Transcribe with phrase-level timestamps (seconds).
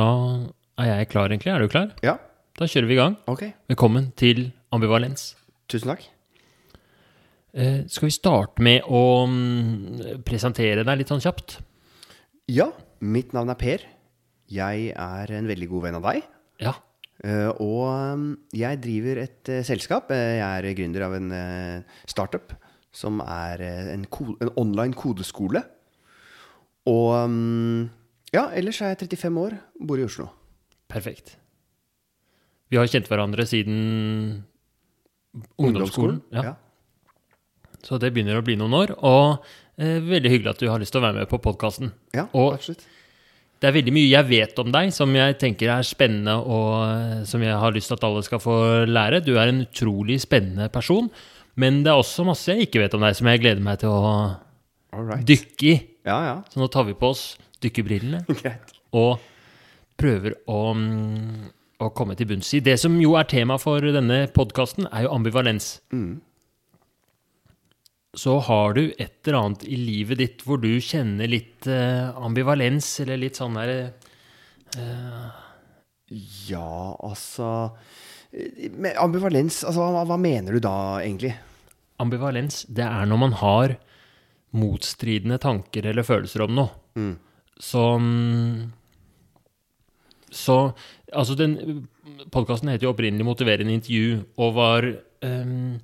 [0.00, 0.06] Da
[0.80, 1.52] er jeg klar, egentlig.
[1.52, 1.90] Er du klar?
[2.04, 2.16] Ja,
[2.60, 3.16] Da kjører vi i gang.
[3.28, 3.42] ok.
[3.70, 5.34] Velkommen til Ambivalens.
[5.68, 6.02] Tusen takk.
[7.54, 11.58] Eh, skal vi starte med å mm, presentere deg litt sånn kjapt?
[12.48, 12.70] Ja,
[13.00, 13.84] mitt navn er Per.
[14.50, 16.22] Jeg er en veldig god venn av deg.
[16.62, 16.74] Ja.
[17.24, 20.10] Eh, Og um, jeg driver et eh, selskap.
[20.10, 22.52] Eh, Jeg er gründer av en eh, startup
[22.92, 23.60] som er
[23.94, 25.62] en, ko en online kodeskole.
[26.90, 27.90] Og um,
[28.34, 30.28] ja, ellers er jeg 35 år, bor i Oslo.
[30.90, 31.36] Perfekt.
[32.70, 34.44] Vi har kjent hverandre siden
[35.58, 36.20] ungdomsskolen.
[36.34, 36.50] Ja.
[36.50, 36.54] Ja.
[37.82, 38.92] Så det begynner å bli noen år.
[39.06, 39.42] Og
[39.80, 41.92] eh, veldig hyggelig at du har lyst til å være med på podkasten.
[42.14, 42.86] ja, Og- absolutt.
[43.60, 47.24] Det er veldig mye jeg vet om deg som jeg tenker er spennende, og eh,
[47.28, 48.54] som jeg har lyst til at alle skal få
[48.88, 49.20] lære.
[49.20, 51.10] Du er en utrolig spennende person.
[51.60, 53.92] Men det er også masse jeg ikke vet om deg, som jeg gleder meg til
[53.92, 54.38] å
[54.96, 55.26] right.
[55.28, 55.74] dykke i.
[56.08, 56.34] Ja, ja.
[56.48, 58.24] Så nå tar vi på oss dykkerbrillene
[59.02, 59.20] og
[60.00, 61.50] prøver å, mm,
[61.84, 62.62] å komme til bunns i.
[62.64, 65.74] Det som jo er tema for denne podkasten, er jo ambivalens.
[68.16, 72.88] Så har du et eller annet i livet ditt hvor du kjenner litt eh, ambivalens,
[73.04, 73.74] eller litt sånn der
[76.48, 77.52] Ja, altså
[78.30, 81.32] men ambivalens, altså hva, hva mener du da, egentlig?
[82.00, 83.74] Ambivalens, det er når man har
[84.56, 86.70] motstridende tanker eller følelser om noe.
[86.98, 87.16] Mm.
[87.60, 88.72] Som
[90.30, 90.72] Så
[91.10, 91.88] Altså, den
[92.30, 94.86] podkasten heter jo opprinnelig 'Motiverende intervju', og var
[95.26, 95.80] um,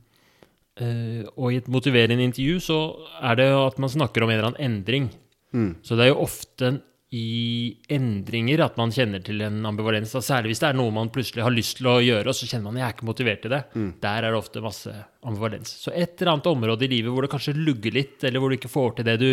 [0.80, 2.78] uh, Og i et motiverende intervju så
[3.22, 5.10] er det jo at man snakker om en eller annen endring.
[5.52, 5.72] Mm.
[5.82, 6.80] Så det er jo ofte
[7.14, 10.12] i endringer at man kjenner til en ambivalens.
[10.12, 12.48] Da, særlig hvis det er noe man plutselig har lyst til å gjøre, og så
[12.50, 13.62] kjenner man jeg er ikke motivert til det.
[14.02, 14.94] Der er det ofte masse
[15.26, 15.70] ambivalens.
[15.84, 18.58] Så et eller annet område i livet hvor det kanskje lugger litt, eller hvor du
[18.58, 19.30] ikke får til det du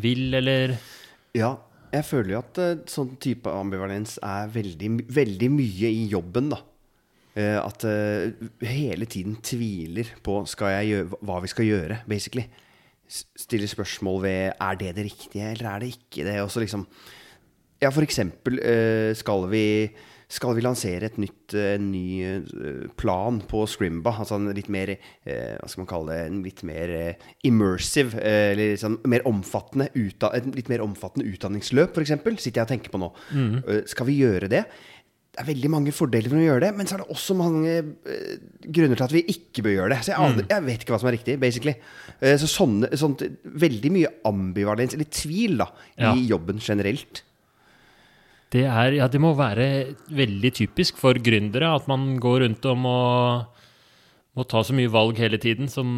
[0.00, 0.78] vil, eller
[1.34, 1.56] Ja,
[1.90, 6.60] jeg føler jo at eh, sånn type ambivalens er veldig, veldig mye i jobben, da.
[7.38, 8.34] Eh, at eh,
[8.66, 12.46] hele tiden tviler på gjøre, hva vi skal gjøre, basically.
[13.10, 16.38] Stiller spørsmål ved er det det riktige, eller er det ikke det.
[16.44, 16.86] Og så liksom
[17.80, 18.58] Ja, for eksempel
[19.16, 19.64] skal vi
[20.30, 24.12] skal vi lansere et nytt, eh, en ny eh, plan på Scrimba?
[24.22, 26.28] Altså en litt mer eh, Hva skal man kalle det?
[26.30, 31.98] En litt mer eh, immersive, eh, eller sånn mer omfattende et litt mer omfattende utdanningsløp,
[31.98, 32.14] f.eks.
[32.40, 33.10] Sitter jeg og tenker på nå.
[33.34, 33.60] Mm.
[33.90, 34.64] skal vi gjøre det?
[35.30, 37.70] Det er veldig mange fordeler med å gjøre det, men så er det også mange
[37.78, 38.32] eh,
[38.66, 39.98] grunner til at vi ikke bør gjøre det.
[40.02, 41.74] Så jeg, aner, jeg vet ikke hva som er riktig, basically.
[42.18, 43.22] Eh, så sånne, sånt,
[43.62, 45.68] veldig mye ambivalens, eller tvil, da,
[46.02, 46.14] Ja.
[46.18, 47.22] i jobben generelt.
[48.50, 52.86] Det, er, ja, det må være veldig typisk for gründere at man går rundt om
[52.90, 53.58] og
[54.38, 55.90] må ta så mye valg hele tiden som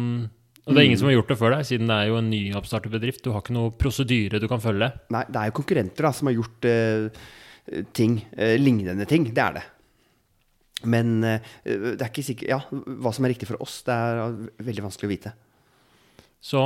[0.63, 2.29] Og det er ingen som har gjort det før deg, siden det er jo en
[2.31, 3.23] nyoppstartet bedrift.
[3.25, 4.87] Du har ikke noe prosedyre du kan følge.
[5.11, 7.25] Nei, det er jo konkurrenter da, som har gjort uh,
[7.91, 9.27] ting, uh, lignende ting.
[9.33, 9.65] Det er det.
[10.93, 14.37] Men uh, det er ikke sikkert Ja, hva som er riktig for oss, det er
[14.69, 15.33] veldig vanskelig å vite.
[16.43, 16.59] Så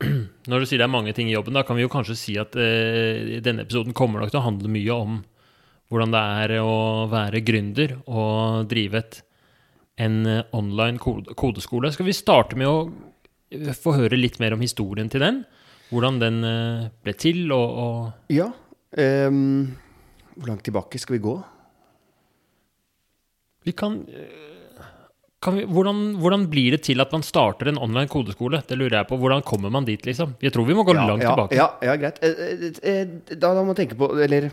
[0.50, 2.36] når du sier det er mange ting i jobben, da kan vi jo kanskje si
[2.38, 5.18] at eh, denne episoden kommer nok til å handle mye om
[5.90, 6.76] hvordan det er å
[7.10, 9.18] være gründer og drive et,
[10.02, 11.90] en eh, online kode, kodeskole.
[11.94, 15.42] Skal vi starte med å få høre litt mer om historien til den?
[15.90, 18.50] Hvordan den eh, ble til, og, og Ja.
[18.96, 19.76] Um,
[20.36, 21.34] hvor langt tilbake skal vi gå?
[23.66, 24.55] Vi kan, eh, kan
[25.54, 28.62] vi, hvordan, hvordan blir det til at man starter en online kodeskole?
[28.66, 29.18] Det lurer jeg på.
[29.20, 30.34] Hvordan kommer man dit, liksom?
[30.42, 31.56] Jeg tror vi må gå ja, langt ja, tilbake.
[31.58, 32.20] Ja, ja greit.
[32.24, 34.50] Eh, eh, eh, Da, da må man tenke på Eller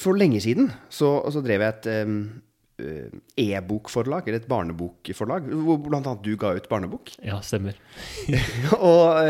[0.00, 6.24] for lenge siden så, så drev jeg et eh, e-bokforlag, eller et barnebokforlag, hvor annet
[6.24, 7.12] du ga ut barnebok.
[7.28, 7.76] Ja, stemmer.
[8.78, 9.20] og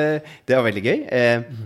[0.49, 1.05] det var veldig gøy.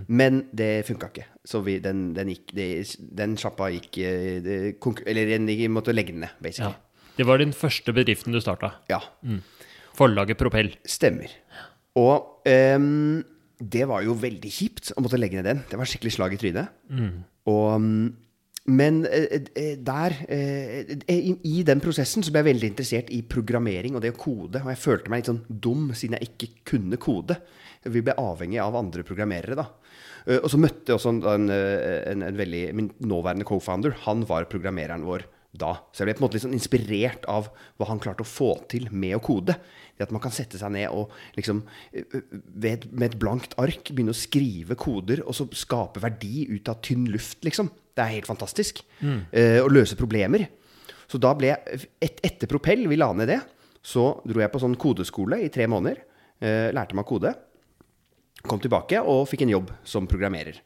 [0.09, 1.29] Men det funka ikke.
[1.47, 6.53] Så vi, den, den, gikk, den sjappa gikk Eller den gikk- måtte legge den ned,
[6.59, 6.75] Ja.
[7.19, 8.77] Det var den første bedriften du starta.
[8.91, 9.01] Ja.
[9.99, 10.71] Forlaget Propell.
[10.87, 11.33] Stemmer.
[11.99, 13.25] Og um,
[13.59, 15.63] det var jo veldig kjipt å måtte legge ned den.
[15.67, 16.71] Det var skikkelig slag i trynet.
[17.51, 18.05] Og, mm,
[18.69, 23.23] men eh, eh, der eh, eh, i, den prosessen så ble jeg veldig interessert i
[23.25, 24.61] programmering og det å kode.
[24.63, 27.39] Og jeg følte meg litt sånn dum siden jeg ikke kunne kode.
[27.89, 29.67] Vi ble avhengig av andre programmerere, da.
[30.43, 34.49] Og så møtte jeg også en, en, en, en veldig Min nåværende co-founder, han var
[34.51, 35.25] programmereren vår
[35.57, 35.73] da.
[35.93, 37.49] Så jeg ble på en måte sånn inspirert av
[37.79, 39.57] hva han klarte å få til med å kode.
[39.97, 41.63] Det at man kan sette seg ned og liksom
[41.97, 46.69] eh, ved, med et blankt ark begynne å skrive koder, og så skape verdi ut
[46.71, 47.73] av tynn luft, liksom.
[47.97, 48.85] Det er helt fantastisk.
[49.35, 50.47] Eh, å løse problemer.
[51.09, 53.41] Så da ble jeg et, Etter Propell, vi la ned det,
[53.83, 56.05] så dro jeg på sånn kodeskole i tre måneder.
[56.39, 57.33] Uh, lærte meg å kode.
[58.47, 60.61] Kom tilbake og fikk en jobb som programmerer.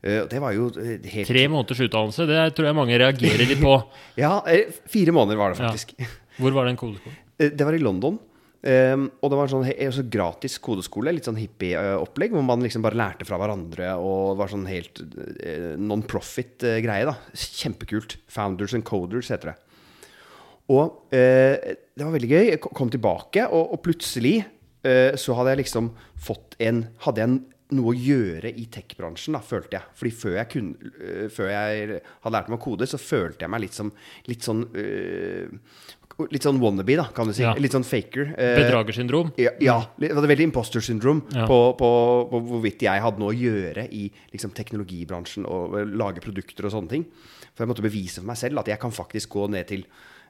[0.00, 3.60] Eh, det var jo eh, helt Tre måneders utdannelse, det tror jeg mange reagerer litt
[3.60, 3.76] på.
[4.22, 5.94] Ja, eh, fire måneder var det faktisk.
[6.40, 7.18] Hvor var den kodeskolen?
[7.40, 8.18] Det var i London.
[8.60, 9.62] Um, og det var en
[9.94, 14.40] sånn gratis kodeskole, litt sånn hippie-opplegg, hvor man liksom bare lærte fra hverandre, og det
[14.42, 15.00] var sånn helt
[15.80, 17.14] non-profit-greie, da.
[17.32, 18.18] Kjempekult.
[18.36, 19.56] Founders and Coders heter det.
[20.76, 22.50] Og det var veldig gøy.
[22.50, 24.42] Jeg kom tilbake, og, plutselig
[24.84, 27.40] så hadde jeg liksom fått en Hadde jeg
[27.76, 29.94] noe å gjøre i tech-bransjen, da, følte jeg.
[30.00, 33.52] Fordi før jeg, kunne, uh, før jeg hadde lært meg å kode, så følte jeg
[33.54, 33.92] meg litt som
[34.30, 35.48] Litt sånn uh,
[36.28, 37.40] Litt sånn wannabe, da, kan du si.
[37.46, 37.54] Ja.
[37.56, 38.34] Litt sånn faker.
[38.36, 39.30] Eh, Bedragersyndrom?
[39.40, 41.46] ja, ja, det var veldig imposter-syndrom Ja.
[41.48, 41.88] på, på,
[42.28, 44.02] på hvorvidt jeg hadde noe å gjøre i
[44.34, 47.06] liksom, teknologibransjen og lage produkter og sånne ting.
[47.54, 49.86] For jeg måtte bevise for meg selv at jeg kan faktisk gå ned til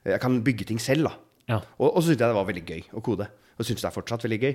[0.07, 1.09] Jeg kan bygge ting selv.
[1.11, 1.17] da.
[1.57, 1.59] Ja.
[1.81, 3.27] Og, og så syntes jeg det var veldig gøy å kode.
[3.59, 4.55] Og syns det er fortsatt veldig gøy.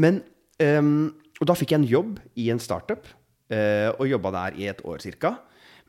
[0.00, 0.22] Men
[0.58, 1.10] ehm,
[1.42, 3.08] Og da fikk jeg en jobb i en startup,
[3.50, 5.34] eh, og jobba der i et år ca.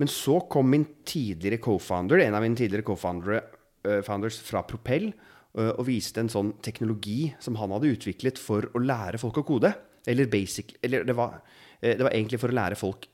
[0.01, 3.44] Men så kom min tidligere co-founder, en av mine tidligere co-foundere
[3.85, 5.11] eh, fra Propell,
[5.53, 9.45] eh, og viste en sånn teknologi som han hadde utviklet for å lære folk å
[9.45, 9.75] kode.
[10.09, 11.38] Eller basic Eller det var,
[11.79, 13.06] det var egentlig for å lære folk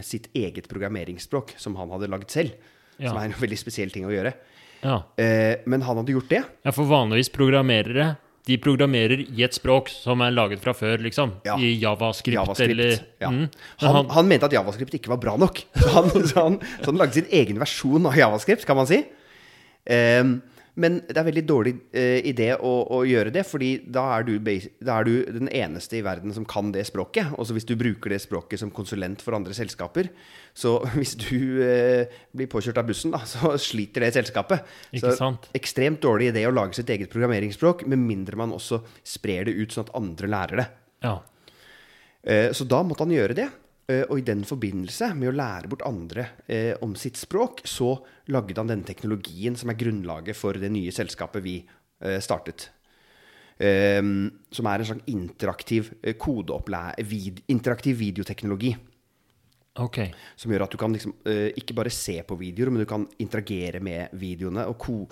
[0.00, 2.54] sitt eget programmeringsspråk, som han hadde lagd selv.
[2.96, 3.10] Ja.
[3.10, 4.32] Som er en veldig spesiell ting å gjøre.
[4.80, 5.02] Ja.
[5.68, 6.40] Men han hadde gjort det.
[6.64, 8.14] ja, for vanligvis programmerere
[8.50, 11.36] de programmerer i et språk som er laget fra før, liksom.
[11.46, 11.56] Ja.
[11.56, 12.74] I javascript, JavaScript.
[12.74, 12.92] eller
[13.22, 13.30] ja.
[13.30, 13.46] mm.
[13.84, 15.62] Han, han, han mente at javascript ikke var bra nok.
[15.80, 19.02] Så han, så han, så han lagde sin egen versjon av javascript, kan man si.
[19.90, 20.40] Ehm,
[20.80, 24.32] men det er veldig dårlig eh, idé å, å gjøre det, fordi da er, du,
[24.80, 27.34] da er du den eneste i verden som kan det språket.
[27.36, 30.08] Og så hvis du bruker det språket som konsulent for andre selskaper,
[30.56, 34.64] så hvis du eh, blir påkjørt av bussen, da, så sliter det selskapet.
[34.90, 35.50] Ikke så sant?
[35.56, 39.76] ekstremt dårlig idé å lage sitt eget programmeringsspråk, med mindre man også sprer det ut
[39.76, 40.70] sånn at andre lærer det.
[41.06, 41.18] ja.
[42.22, 43.46] Eh, Så da måtte han gjøre det.
[43.90, 47.96] Eh, Og i den forbindelse med å lære bort andre eh, om sitt språk, så
[48.30, 52.68] lagde han denne teknologien som er grunnlaget for det nye selskapet vi eh, startet.
[53.58, 53.98] Eh,
[54.54, 55.90] som er en slags interaktiv
[56.20, 56.84] kodeopplæ...
[57.10, 58.76] Vid, interaktiv videoteknologi.
[59.80, 60.10] Okay.
[60.36, 63.06] Som gjør at du kan liksom, eh, ikke bare se på videoer, men du kan
[63.22, 65.06] interagere med videoene og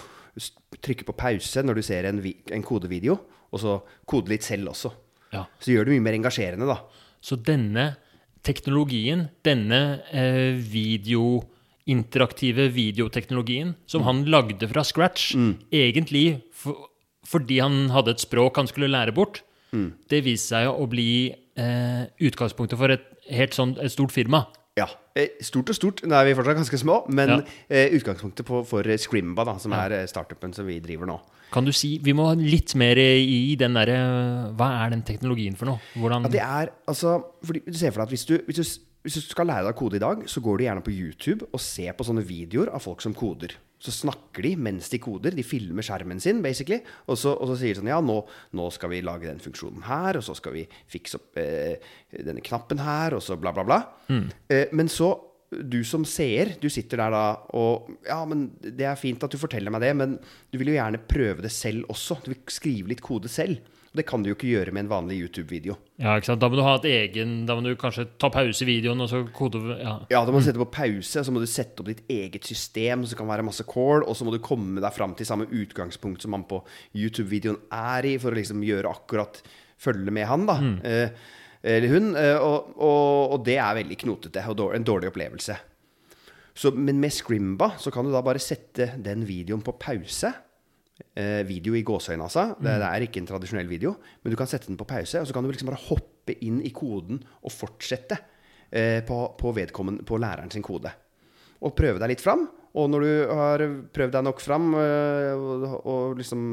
[0.83, 3.15] trykke på pause når du ser en, en kodevideo,
[3.49, 4.91] og så kode litt selv også.
[5.33, 5.47] Ja.
[5.63, 6.83] Så gjør det mye mer engasjerende, da.
[7.23, 7.87] Så denne
[8.49, 11.43] teknologien, denne eh, video
[11.89, 15.33] interaktive videoteknologien som han lagde fra scratch,
[15.73, 16.89] egentlig for,
[17.29, 19.43] fordi han hadde et språk han skulle lære bort,
[20.09, 24.47] det viste seg å bli eh, utgangspunktet for et helt sånn et stort firma.
[24.79, 24.87] Ja.
[25.19, 26.03] eh, Stort og stort.
[26.07, 27.39] Nå er vi fortsatt ganske små, men Ja.
[27.69, 31.19] eh, utgangspunktet på, for eh, Scrimba, da, som er eh, startupen som vi driver nå
[31.53, 33.99] Kan du si Vi må ha litt mer i den derre
[34.57, 35.81] Hva er den teknologien for noe?
[35.97, 38.81] Hvordan Ja, det er altså fordi Du ser for deg at hvis du, hvis, du,
[39.07, 41.47] hvis du skal lære deg å kode i dag, så går du gjerne på YouTube
[41.53, 43.55] og ser på sånne videoer av folk som koder.
[43.79, 45.37] Så snakker de mens de koder.
[45.37, 46.81] De filmer skjermen sin, basically.
[47.07, 48.19] Og så, og så sier de sånn Ja, nå,
[48.59, 51.79] nå skal vi lage den funksjonen her, og så skal vi fikse opp eh,
[52.11, 53.81] denne knappen her, og så bla, bla, bla.
[54.51, 55.13] Eh, men så
[55.49, 57.23] du som seer, du sitter der da
[57.57, 60.19] og Ja, men det er fint at du forteller meg det, men
[60.53, 62.19] du vil jo gjerne prøve det selv også.
[62.25, 63.63] Du vil skrive litt kode selv.
[63.89, 65.79] Og det kan du jo ikke gjøre med en vanlig YouTube-video.
[66.01, 66.43] Ja, ikke sant?
[66.43, 69.09] Da må du ha et egen Da må du kanskje ta pause i videoen, og
[69.11, 69.95] så kode Ja.
[70.13, 73.05] Ja, da må du sette på pause, så må du sette opp ditt eget system,
[73.05, 75.49] så det kan være masse call, og så må du komme deg fram til samme
[75.49, 76.61] utgangspunkt som han på
[76.95, 79.43] YouTube-videoen er i, for å liksom gjøre akkurat
[79.79, 80.57] Følge med han, da.
[80.83, 81.11] Eh,
[81.63, 82.09] eller hun.
[82.19, 85.55] Eh, og, og, og det er veldig knotete og dårlig, en dårlig opplevelse.
[86.59, 90.33] Så, men med Scrimba så kan du da bare sette den videoen på pause.
[91.19, 92.45] Eh, video i gåseøynene, altså.
[92.63, 93.97] Det, det er ikke en tradisjonell video.
[94.23, 96.61] Men du kan sette den på pause, og så kan du liksom bare hoppe inn
[96.63, 98.15] i koden og fortsette
[98.71, 99.51] eh, på, på,
[100.07, 100.93] på læreren sin kode.
[101.59, 102.45] Og prøve deg litt fram.
[102.79, 103.65] Og når du har
[103.97, 106.45] prøvd deg nok fram eh, og, og liksom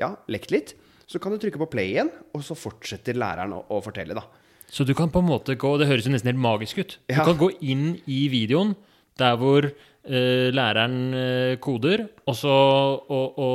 [0.00, 0.72] ja, lekt litt,
[1.06, 4.24] så kan du trykke på play igjen, og så fortsetter læreren å, å fortelle, da.
[4.72, 6.96] Så du kan på en måte gå Det høres jo nesten helt magisk ut.
[7.06, 7.22] Du Ja.
[7.28, 8.72] kan gå inn i videoen
[9.20, 9.68] der hvor
[10.08, 13.50] læreren eh, koder, og så å, å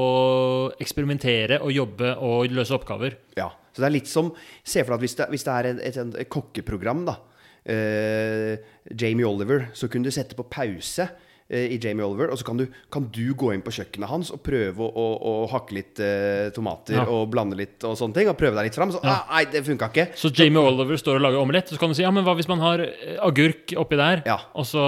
[0.84, 3.18] eksperimentere og jobbe og løse oppgaver.
[3.40, 5.70] Ja, så det er litt som Se for deg at hvis det, hvis det er
[5.72, 7.18] et, et, et kokkeprogram, da.
[7.66, 8.56] eh,
[8.98, 11.06] Jamie Oliver, så kunne du sette på pause
[11.52, 14.32] eh, i Jamie Oliver, og så kan du, kan du gå inn på kjøkkenet hans
[14.36, 15.14] og prøve å, å,
[15.46, 17.06] å hakke litt eh, tomater Ja.
[17.12, 18.92] og blande litt og sånne ting, og prøve deg litt fram.
[18.96, 19.20] Så ja.
[19.32, 20.08] nei, det funka ikke.
[20.20, 22.36] Så Jamie Oliver står og lager omelett, og så kan du si ja, men hva
[22.40, 24.40] hvis man har eh, agurk oppi der, Ja.
[24.58, 24.84] og så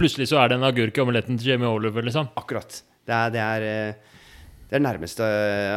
[0.00, 2.32] plutselig så er det en agurk i omeletten til Jamie Oliver, liksom.
[2.40, 2.82] Akkurat.
[3.06, 4.22] Det er, det er, eh,
[4.70, 5.26] det er nærmeste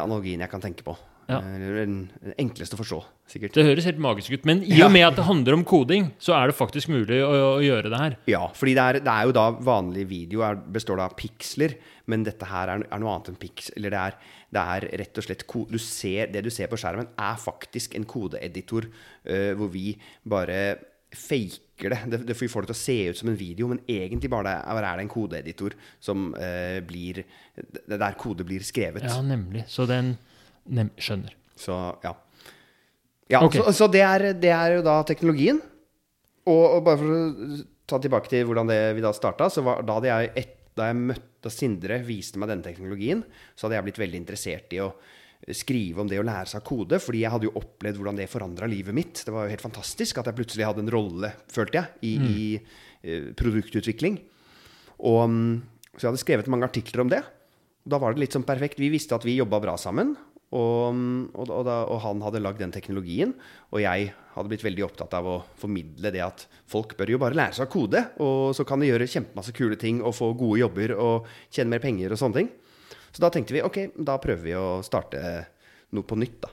[0.02, 0.96] analogien jeg kan tenke på.
[1.30, 1.40] Ja.
[1.40, 3.00] Den enkleste å forstå,
[3.32, 3.56] sikkert.
[3.56, 4.46] Det høres helt magisk ut.
[4.50, 7.32] Men i og med at det handler om koding, så er det faktisk mulig å,
[7.56, 8.18] å gjøre det her.
[8.30, 11.78] Ja, fordi det er, det er jo da vanlig video er, består da av piksler,
[12.12, 13.72] men dette her er, er noe annet enn piks.
[13.78, 14.18] Eller det er,
[14.54, 18.08] det er rett og slett du ser, Det du ser på skjermen, er faktisk en
[18.10, 19.94] kodeeditor uh, hvor vi
[20.28, 20.60] bare
[21.14, 22.00] faker det.
[22.12, 22.20] det.
[22.30, 25.00] Det får det til å se ut som en video, men egentlig bare er, er
[25.00, 29.04] det en kodeeditor som eh, blir det Der kode blir skrevet.
[29.04, 29.66] Ja, nemlig.
[29.68, 30.16] Så den
[30.66, 31.36] nem skjønner.
[31.60, 32.16] Så ja.
[33.30, 33.62] ja okay.
[33.62, 35.62] Så, så det, er, det er jo da teknologien.
[36.48, 39.84] Og, og bare for å ta tilbake til hvordan det vi da starta, så var
[39.86, 43.24] da hadde jeg et, da jeg møtte da Sindre viste meg denne teknologien,
[43.56, 44.94] så hadde jeg blitt veldig interessert i å
[45.52, 48.70] skrive om det å lære seg kode, fordi jeg hadde jo opplevd hvordan det forandra
[48.72, 49.24] livet mitt.
[49.26, 52.46] Det var jo helt fantastisk at jeg plutselig hadde en rolle, følte jeg, i, i
[52.60, 54.22] uh, produktutvikling.
[55.04, 55.56] Og, mm,
[55.96, 57.24] så jeg hadde skrevet mange artikler om det.
[57.84, 58.80] Da var det litt sånn perfekt.
[58.80, 60.16] Vi visste at vi jobba bra sammen.
[60.54, 60.98] Og,
[61.34, 63.34] og, og, da, og han hadde lagd den teknologien.
[63.74, 67.38] Og jeg hadde blitt veldig opptatt av å formidle det at folk bør jo bare
[67.38, 68.06] lære seg å kode.
[68.24, 71.84] Og så kan de gjøre kjempemasse kule ting og få gode jobber og tjene mer
[71.84, 72.52] penger og sånne ting.
[73.14, 75.22] Så da tenkte vi ok, da prøver vi å starte
[75.94, 76.50] noe på nytt, da.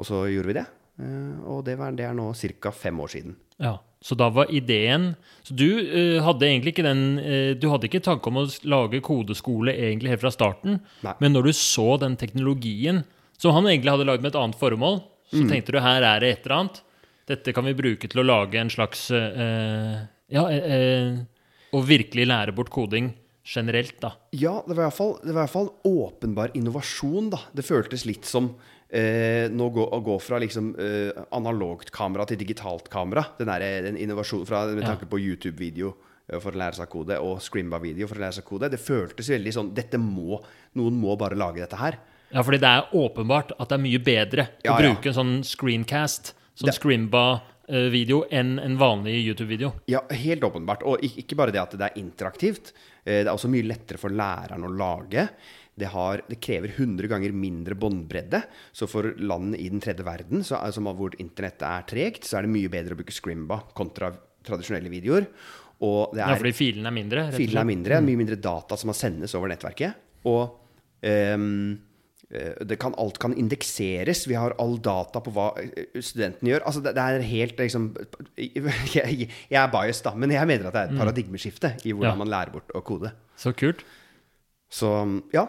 [0.00, 0.66] Og så gjorde vi det.
[1.00, 2.72] Eh, Og det, var, det er nå ca.
[2.72, 3.36] fem år siden.
[3.60, 7.90] Ja, Så da var ideen Så du uh, hadde egentlig ikke den uh, Du hadde
[7.90, 11.12] ikke tanke om å lage kodeskole egentlig helt fra starten, Nei.
[11.20, 13.02] men når du så den teknologien
[13.36, 16.30] som han egentlig hadde lagd med et annet formål, så tenkte du her er det
[16.30, 16.80] et eller annet.
[17.28, 20.44] Dette kan vi bruke til å lage en slags uh, Ja,
[21.72, 23.12] å virkelig lære bort koding
[23.50, 24.12] generelt, da.
[24.36, 27.40] Ja, det var iallfall en i hvert fall åpenbar innovasjon, da.
[27.56, 28.52] Det føltes litt som
[28.88, 33.24] eh, nå gå, å gå fra liksom eh, analogt kamera til digitalt kamera.
[33.38, 34.94] Den, der, den innovasjonen fra, med Ja.
[35.02, 35.92] på YouTube-video
[36.28, 38.70] eh, for å lære seg kode, og Scrimba-video for å lære seg kode.
[38.70, 40.40] Det føltes veldig sånn Dette må
[40.78, 41.98] Noen må bare lage dette her.
[42.30, 44.92] Ja, fordi det er åpenbart at det er mye bedre Ja, å ja.
[44.92, 49.72] bruke en sånn screencast, sånn Det- Scrimba-video, enn en vanlig YouTube-video.
[49.90, 50.82] Ja, helt åpenbart.
[50.86, 52.70] Og ikke bare det at det er interaktivt.
[53.04, 55.28] Eh, Det er også mye lettere for læreren å lage.
[55.80, 58.42] Det, har, det krever 100 ganger mindre båndbredde.
[58.76, 62.44] Så for land i den tredje verden, så, altså hvor internettet er tregt, så er
[62.46, 64.10] det mye bedre å bruke Scrimba kontra
[64.44, 65.28] tradisjonelle videoer.
[65.80, 67.22] Og det Ja, er, fordi filene er mindre?
[67.32, 69.96] filene er mindre, mye mindre data som må sendes over nettverket.
[70.28, 70.58] Og
[71.00, 71.14] det
[72.78, 74.24] kan, alt kan indekseres.
[74.30, 76.64] Vi har all data på hva eh, studentene gjør.
[76.68, 77.88] Altså, det, det er helt liksom
[78.38, 82.14] jeg, jeg er biased, da, men jeg mener at det er et paradigmeskifte i hvordan
[82.14, 82.20] Ja.
[82.22, 83.12] man lærer bort å kode.
[83.40, 83.82] Så kult.
[84.70, 84.92] Så
[85.34, 85.46] ja.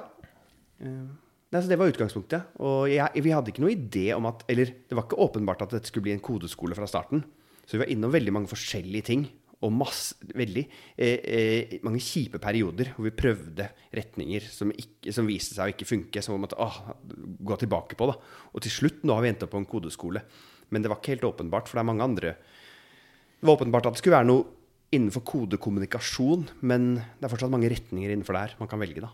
[0.82, 1.04] Eh,
[1.52, 2.54] Nei, så det var utgangspunktet.
[2.64, 5.74] Og jeg, vi hadde ikke noe idé om at Eller det var ikke åpenbart at
[5.76, 7.26] dette skulle bli en kodeskole fra starten.
[7.68, 9.26] Så vi var innom veldig mange forskjellige ting.
[9.62, 10.64] Og masse, veldig
[10.96, 15.76] eh, eh, mange kjipe perioder hvor vi prøvde retninger som, ikke, som viste seg å
[15.76, 16.24] ikke funke.
[16.26, 18.08] Som vi måtte ah, gå tilbake på.
[18.10, 18.16] da.
[18.54, 20.24] Og til slutt, nå har vi endt opp på en kodeskole.
[20.72, 23.98] Men det var ikke helt åpenbart, for det er mange andre Det var åpenbart at
[23.98, 24.48] det skulle være noe
[24.92, 29.12] innenfor kodekommunikasjon, men det er fortsatt mange retninger innenfor der man kan velge, da.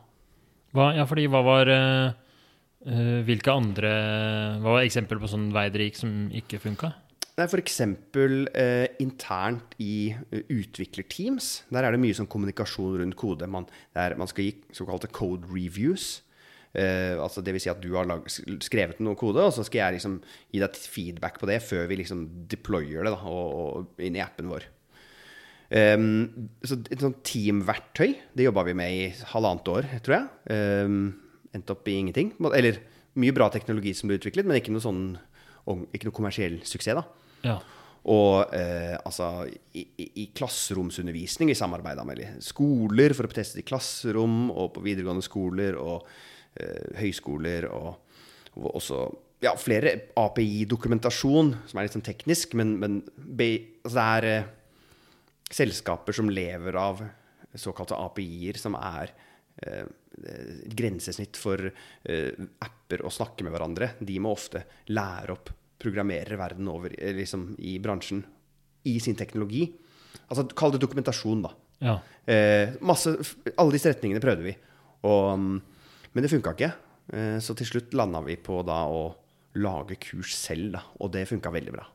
[0.75, 2.23] Hva, ja, fordi hva var eh,
[3.27, 3.91] Hvilke andre
[4.61, 6.91] Hva var eksempel på sånn vei dere gikk som ikke funka?
[7.37, 7.81] F.eks.
[7.85, 11.49] Eh, internt i eh, utviklerteams.
[11.69, 13.49] Der er det mye sånn kommunikasjon rundt kode.
[13.51, 16.23] Man, der man skal gi såkalte code reviews.
[16.73, 18.25] Eh, altså vil si at du har lag,
[18.65, 20.17] skrevet noe kode, og så skal jeg liksom
[20.53, 24.23] gi deg feedback på det før vi liksom deployer det da, og, og inn i
[24.25, 24.65] appen vår.
[25.67, 30.27] Um, så et sånt teamverktøy, det jobba vi med i halvannet år, tror jeg.
[30.87, 30.99] Um,
[31.53, 32.33] endte opp i ingenting.
[32.49, 32.81] Eller
[33.19, 35.03] mye bra teknologi som ble utviklet, men ikke noe sånn
[35.67, 37.26] ikke noe kommersiell suksess, da.
[37.45, 37.57] Ja.
[38.07, 39.43] Og eh, altså
[39.75, 45.25] i, i, klasseromsundervisning, vi samarbeida med skoler for å teste i klasserom, og på videregående
[45.25, 46.07] skoler og
[46.55, 48.21] eh, høyskoler, og,
[48.55, 49.01] og også
[49.43, 53.51] ja, flere API-dokumentasjon, som er litt sånn teknisk, men, men be,
[53.83, 54.49] altså det er eh,
[55.59, 57.03] selskaper som lever av
[57.57, 59.11] såkalte API-er, som er
[59.67, 59.83] eh,
[60.79, 63.93] grensesnitt for eh, apper å snakke med hverandre.
[63.99, 64.63] De må ofte
[64.95, 68.23] lære opp programmerere verden over eh, liksom, i bransjen
[68.87, 69.65] i sin teknologi.
[70.27, 71.53] Altså, Kall det dokumentasjon, da.
[71.83, 71.97] ja.
[72.27, 73.13] Eh, masse,
[73.55, 74.55] alle disse retningene prøvde vi,
[75.07, 75.61] og, mm,
[76.13, 76.71] men det funka ikke.
[77.13, 79.05] Eh, så til slutt landa vi på da å
[79.57, 81.85] lage kurs selv, da, og det funka veldig bra.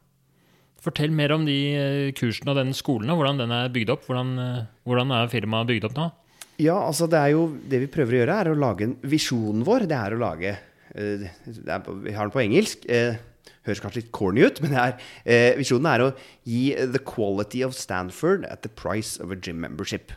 [0.83, 4.07] Fortell mer om de eh, kursene og den skolen, og hvordan den er bygd opp.
[4.09, 6.09] Hvordan, eh, hvordan er firmaet bygd opp nå?
[6.61, 9.63] Ja, altså det er jo Det vi prøver å gjøre, er å lage en Visjonen
[9.67, 12.85] vår, det er å lage eh, det er, Vi har den på engelsk.
[12.91, 13.17] eh,
[13.67, 16.11] høres kanskje litt corny ut, men det er, eh, visjonen er å
[16.49, 20.13] gi the quality of Stanford at the price of a gym membership.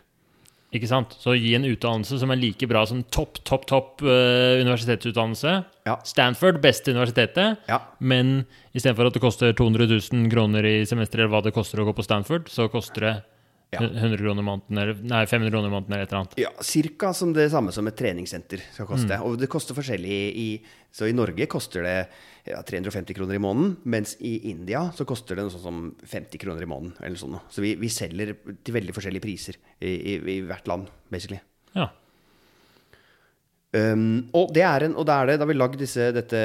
[0.75, 1.13] Ikke sant?
[1.21, 5.53] Så gi en utdannelse som er like bra som topp, topp, topp uh, universitetsutdannelse.
[5.87, 5.95] Ja.
[6.03, 7.61] Stanford, beste universitetet.
[7.69, 7.79] Ja.
[7.99, 8.41] Men
[8.75, 11.95] istedenfor at det koster 200 000 kroner i semester, eller hva det koster å gå
[11.95, 13.13] på Stanford, så koster det
[13.73, 13.81] Ja.
[13.81, 16.35] 100 kroner i måneden, eller nei, 500 kroner i måneden, eller et eller annet.
[16.39, 19.17] Ja, Cirka som det samme som et treningssenter skal koste.
[19.17, 19.25] Mm.
[19.25, 20.49] Og det koster forskjellig i
[20.95, 21.95] Så i Norge koster det
[22.47, 26.39] ja, 350 kroner i måneden, mens i India så koster det noe sånt som 50
[26.39, 26.93] kroner i måneden.
[27.03, 27.43] eller sånn noe.
[27.51, 28.31] Så vi, vi selger
[28.63, 31.41] til veldig forskjellige priser i, i, i hvert land, basically.
[31.75, 31.89] Ja.
[33.75, 35.81] Um, og, det er en, og det er det, da har vi lagd
[36.15, 36.41] dette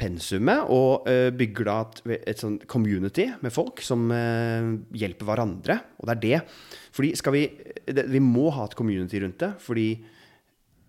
[0.00, 2.00] pensumet og uh, bygger da et,
[2.32, 5.76] et sånn community med folk som uh, hjelper hverandre.
[6.00, 6.56] Og det er det.
[6.96, 7.44] Fordi skal vi
[7.86, 9.52] det, Vi må ha et community rundt det.
[9.62, 9.86] Fordi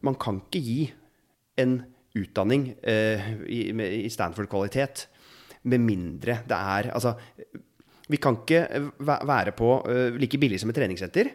[0.07, 0.79] man kan ikke gi
[1.61, 1.77] en
[2.17, 3.61] utdanning uh, i,
[4.07, 5.07] i Stanford-kvalitet
[5.69, 7.13] med mindre det er Altså,
[8.11, 8.65] vi kan ikke
[8.99, 9.69] være på
[10.19, 11.29] like billig som et treningssenter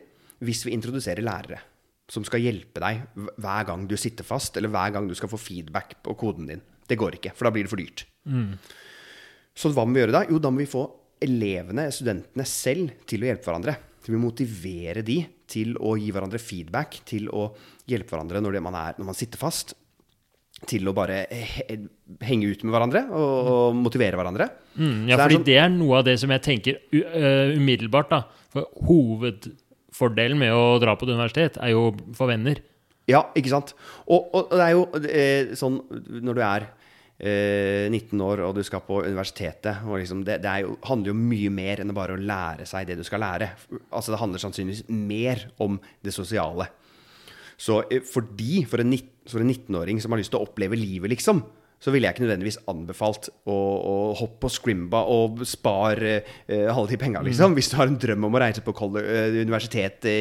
[0.45, 1.63] hvis vi introduserer lærere
[2.09, 3.03] som skal hjelpe deg
[3.37, 6.63] hver gang du sitter fast, eller hver gang du skal få feedback på koden din.
[6.89, 8.07] Det går ikke, for da blir det for dyrt.
[9.59, 10.23] Så hva må vi gjøre da?
[10.31, 10.87] Jo, da må vi få
[11.25, 13.75] elevene, studentene selv, til å hjelpe hverandre.
[14.05, 15.19] Så vi motiverer motivere de
[15.51, 17.51] til å gi hverandre feedback, til å
[17.91, 19.75] hjelpe hverandre når, det man, er, når man sitter fast.
[20.69, 21.77] Til å bare he
[22.27, 24.49] henge ut med hverandre og, og motivere hverandre.
[24.79, 27.03] Mm, ja, ja, det fordi sånn- det er noe av det som jeg tenker u
[27.05, 28.23] øh, umiddelbart, da.
[28.55, 28.65] For
[29.99, 32.61] hovedfordelen med å dra på et universitet er jo for venner.
[33.09, 33.75] Ja, ikke sant?
[34.07, 35.81] Og, og det er jo eh, sånn
[36.23, 36.67] når du er
[37.19, 41.51] eh, 19 år og du skal på universitetet liksom, Det, det jo, handler jo mye
[41.51, 43.51] mer enn bare å lære seg det du skal lære.
[43.91, 46.69] Altså Det handler sannsynligvis mer om det sosiale.
[47.59, 48.93] Så eh, fordi, for en,
[49.27, 51.43] for en 19-åring som har lyst til å oppleve livet, liksom,
[51.79, 56.91] så ville jeg ikke nødvendigvis anbefalt å, å hoppe på Scrimba og spare eh, halve
[56.95, 57.55] de penga, liksom.
[57.55, 60.17] Hvis du har en drøm om å reise på eh, universitet i,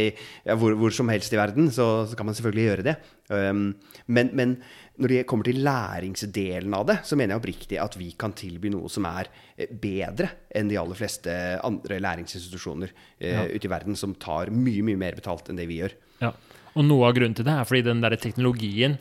[0.46, 2.98] ja, hvor, hvor som helst i verden, så, så kan man selvfølgelig gjøre det.
[3.34, 3.72] Um,
[4.14, 4.54] men, men
[5.02, 8.72] når det kommer til læringsdelen av det, så mener jeg oppriktig at vi kan tilby
[8.74, 11.34] noe som er eh, bedre enn de aller fleste
[11.66, 13.44] andre læringsinstitusjoner eh, Ja.
[13.50, 15.98] ute i verden, som tar mye, mye mer betalt enn det vi gjør.
[16.22, 16.32] Ja.
[16.78, 18.98] Og noe av grunnen til det er fordi den der teknologien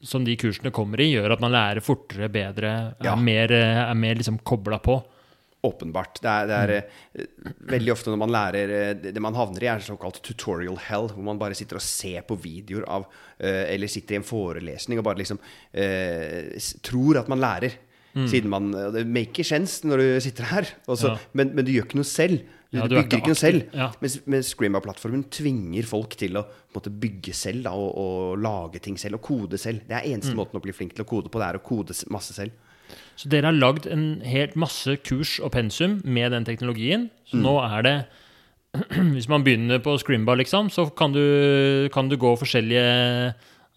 [0.00, 3.96] som de kursene kommer i, gjør at man lærer fortere, bedre, er mer, eh, er
[3.98, 4.98] mer liksom kobla på.
[5.68, 6.20] Åpenbart.
[6.22, 7.54] Det er, det er mm.
[7.72, 11.26] veldig ofte når man lærer eh, Det man havner i, er såkalt tutorial hell, hvor
[11.26, 13.08] man bare sitter og ser på videoer av
[13.42, 16.54] Eller sitter i en forelesning og bare liksom eh,
[16.86, 17.74] tror at man lærer.
[18.26, 21.18] Siden man Det maker sense når du sitter her, også, Ja.
[21.34, 22.38] men, men du gjør ikke noe selv.
[22.70, 23.62] Du, Ja, du er bygger ikke noe selv.
[23.72, 23.86] Ja.
[24.02, 26.42] Mens, mens Screama-plattformen tvinger folk til å
[26.74, 29.80] måte, bygge selv da, og, og lage ting selv og kode selv.
[29.88, 31.38] Det er eneste måten å bli flink til å kode på.
[31.40, 32.50] Det er å kode masse selv.
[33.16, 37.08] Så dere har lagd en helt masse kurs og pensum med den teknologien.
[37.28, 37.96] Så nå er det
[39.16, 42.84] Hvis man begynner på Scrimba, liksom, så kan du, kan du gå forskjellige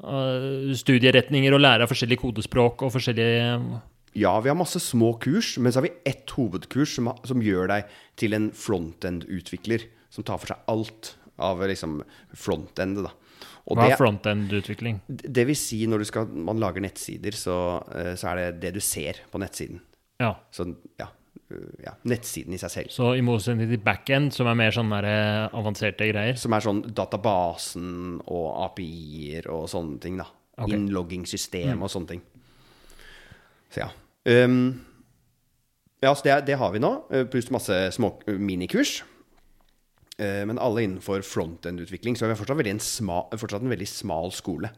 [0.03, 3.55] øh, studieretninger og lære av forskjellige kodespråk og forskjellige
[4.17, 7.69] Ja, vi har masse små kurs, men så har vi ett hovedkurs som, som gjør
[7.71, 9.87] deg til en frontend-utvikler.
[10.11, 12.01] Som tar for seg alt av liksom
[12.35, 13.15] frontendet, Da.
[13.71, 14.99] Og Hva er frontend-utvikling?
[15.07, 17.55] det vil si, når du skal, man lager nettsider, så,
[17.93, 19.79] eh, så er det det du ser på nettsiden.
[20.19, 20.33] Ja.
[20.51, 20.65] Så
[20.99, 21.07] ja,
[21.53, 22.91] øh, ja, nettsiden i seg selv.
[22.93, 26.35] Så i motsetning til backend, som er mer sånn avanserte greier.
[26.41, 30.17] Som er sånn databasen og API-er og sånne ting.
[30.17, 30.27] da
[30.61, 30.73] Ok.
[30.75, 31.81] Mm.
[31.81, 32.21] Og sånne ting.
[33.71, 33.89] Så ja.
[34.25, 34.81] Um,
[36.01, 39.01] ja, så det, det har vi nå, eh, pluss masse små eh, minikurs.
[40.21, 42.15] Uh, Men alle innenfor frontend-utvikling.
[42.17, 44.69] Så vi har fortsatt, en sma, fortsatt en veldig smal skole.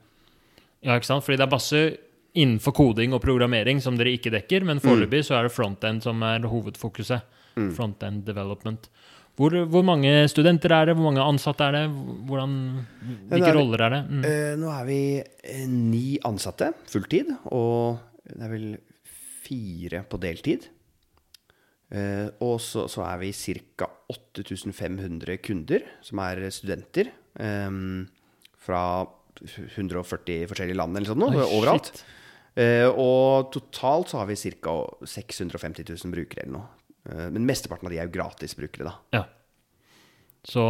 [0.84, 1.24] Ja, ikke sant?
[1.26, 1.84] Fordi det er masse
[2.34, 6.24] innenfor koding og programmering som dere ikke dekker, men foreløpig så er det frontend som
[6.26, 7.22] er hovedfokuset.
[7.78, 8.88] Frontend development.
[9.38, 10.96] Hvor, hvor mange studenter er det?
[10.98, 11.84] Hvor mange ansatte er det?
[12.30, 12.56] Hvordan,
[13.30, 14.02] hvilke er- roller er det?
[14.10, 14.24] Mm.
[14.30, 14.98] Eh, Nå er vi
[15.70, 18.68] ni ansatte fulltid, og det er vel
[19.54, 20.66] fire på deltid.
[21.94, 23.32] Eh, og så, så er vi
[23.78, 23.88] ca.
[24.14, 27.12] 8500 kunder, som er studenter.
[27.38, 27.70] eh,
[28.64, 28.82] fra
[29.44, 31.90] 140 forskjellige land eller sånn, noe, overalt.
[31.92, 32.04] shit.
[32.56, 34.76] Eh, og totalt så har vi ca.
[35.04, 36.70] 650 000 brukere eller noe.
[37.04, 38.94] Men mesteparten av de er jo gratisbrukere, da.
[39.12, 39.24] Ja.
[40.48, 40.64] Så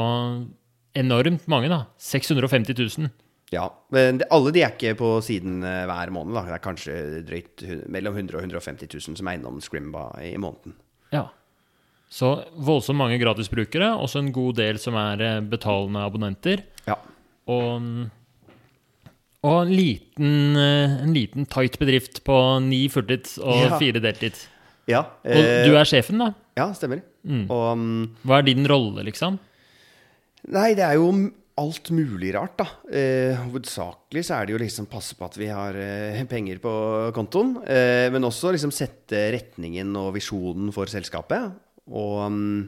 [0.98, 1.84] enormt mange, da.
[2.02, 3.12] 650 000.
[3.53, 6.33] Ja, men det, alle de er ikke på siden eh, hver måned.
[6.33, 6.41] da.
[6.47, 6.95] Det er kanskje
[7.27, 7.63] drøyt
[7.93, 10.73] mellom 100 og 150 000 som er innom Scrimba i måneden.
[11.13, 11.27] Ja.
[12.13, 16.61] Så voldsomt mange gratisbrukere, også en god del som er eh, betalende abonnenter.
[16.87, 16.97] Ja.
[17.51, 17.87] Og,
[19.43, 23.77] og en, liten, eh, en liten tight bedrift på ni fulltids og Ja.
[23.81, 24.37] fire deltid.
[24.87, 26.31] ja Og du er sjefen, da?
[26.57, 27.01] Ja, stemmer.
[27.49, 29.37] Og um, Hva er din rolle, liksom?
[30.53, 31.09] Nei, det er jo
[31.61, 32.65] alt mulig rart, da.
[32.89, 36.71] Eh, hovedsakelig så er det jo liksom passe på at vi har eh, penger på
[37.15, 37.55] kontoen.
[37.67, 41.53] Eh, men også liksom sette retningen og visjonen for selskapet.
[41.93, 42.63] Og, um,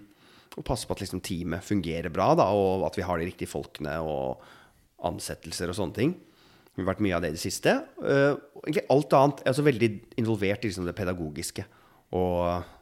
[0.55, 3.49] og passe på at liksom teamet fungerer bra, da, og at vi har de riktige
[3.49, 4.43] folkene og
[5.07, 6.13] ansettelser og sånne ting.
[6.75, 7.77] Vi har vært mye av det i det siste.
[8.03, 11.65] Uh, egentlig alt annet er også veldig involvert i liksom det pedagogiske.
[12.15, 12.74] Og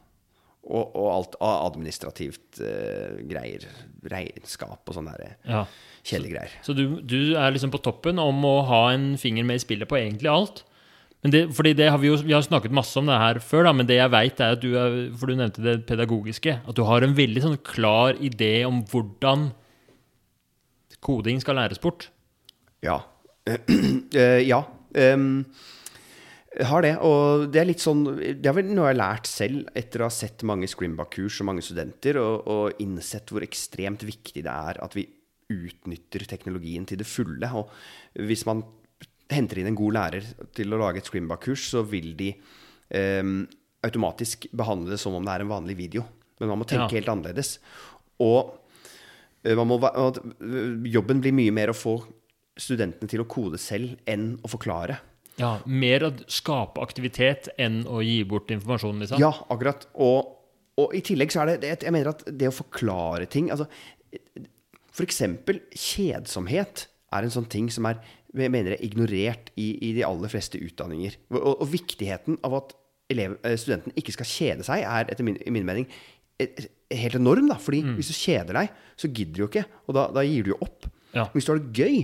[0.64, 3.66] og, og, alt administrativt uh, greier.
[4.10, 5.14] Regnskap og sånne
[5.48, 5.64] ja.
[6.04, 6.54] kjedelige greier.
[6.64, 9.88] Så du, du, er liksom på toppen om å ha en finger med i spillet
[9.88, 10.64] på egentlig alt?
[11.24, 13.64] Men det, fordi det har vi, jo, vi har snakket masse om det her før,
[13.64, 16.58] da, men det jeg veit, er at du er, For du nevnte det pedagogiske.
[16.68, 19.48] At du har en veldig sånn klar idé om hvordan
[21.04, 22.10] koding skal læres bort.
[22.84, 23.00] Ja.
[23.48, 24.64] Uh, ja.
[24.94, 25.46] Um,
[26.62, 26.92] har det.
[27.02, 30.08] Og det er litt sånn Det er vel noe jeg har lært selv etter å
[30.08, 34.80] ha sett mange Scrimba-kurs og mange studenter, og, og, innsett hvor ekstremt viktig det er
[34.84, 35.06] at vi
[35.50, 37.50] utnytter teknologien til det fulle.
[37.58, 38.62] Og hvis man
[39.32, 43.22] henter inn en god lærer til å lage et Scrimba-kurs, så vil de eh,
[43.84, 46.04] automatisk behandle det som om det er en vanlig video.
[46.40, 47.00] Men man må tenke ja.
[47.00, 47.56] helt annerledes.
[48.22, 48.54] Og
[49.42, 49.80] eh, må,
[50.86, 51.98] jobben blir mye mer å få
[52.54, 55.00] studentene til å kode selv enn å forklare.
[55.40, 59.22] Ja, Mer å skape aktivitet enn å gi bort informasjon, liksom?
[59.22, 59.88] Ja, akkurat.
[59.94, 60.34] Og,
[60.78, 63.66] og i tillegg så er det Jeg mener at det å forklare ting altså,
[65.02, 67.98] eksempel kjedsomhet er en sånn ting som er
[68.34, 71.14] jeg mener er ignorert i, i de aller fleste utdanninger.
[71.36, 72.72] Og, og, viktigheten av at
[73.12, 75.86] elev, eh, studenten ikke skal kjede seg, er etter min, min mening
[76.42, 77.46] helt enorm.
[77.50, 77.94] da, fordi mm.
[77.98, 80.60] hvis du kjeder deg, så gidder du jo ikke, og da, da gir du jo
[80.66, 80.88] opp.
[81.14, 81.28] Ja.
[81.34, 82.00] Hvis du har det gøy,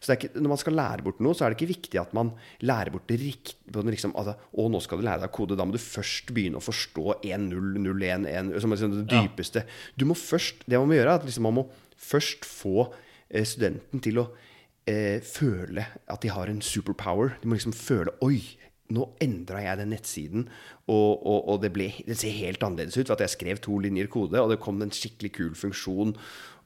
[0.00, 2.14] så det ikke, når man skal lære bort noe, så er det ikke viktig at
[2.16, 2.30] man
[2.64, 5.58] lærer bort det riktig liksom, altså, Å, nå skal du lære deg kode.
[5.60, 9.66] Da må du først begynne å forstå 1.0.0.1.1 som liksom det dypeste.
[9.66, 9.80] Ja.
[10.00, 11.66] Du må først, Det man må gjøre, er at liksom, man må
[12.00, 12.86] først få
[13.28, 14.30] eh, studenten til å
[14.88, 17.36] eh, føle at de har en superpower.
[17.42, 18.40] De må liksom føle Oi,
[18.96, 20.46] nå endra jeg den nettsiden,
[20.88, 23.04] og, og, og det, ble, det, ser helt annerledes ut.
[23.04, 26.16] For at jeg skrev to linjer kode, og det kom en skikkelig kul funksjon.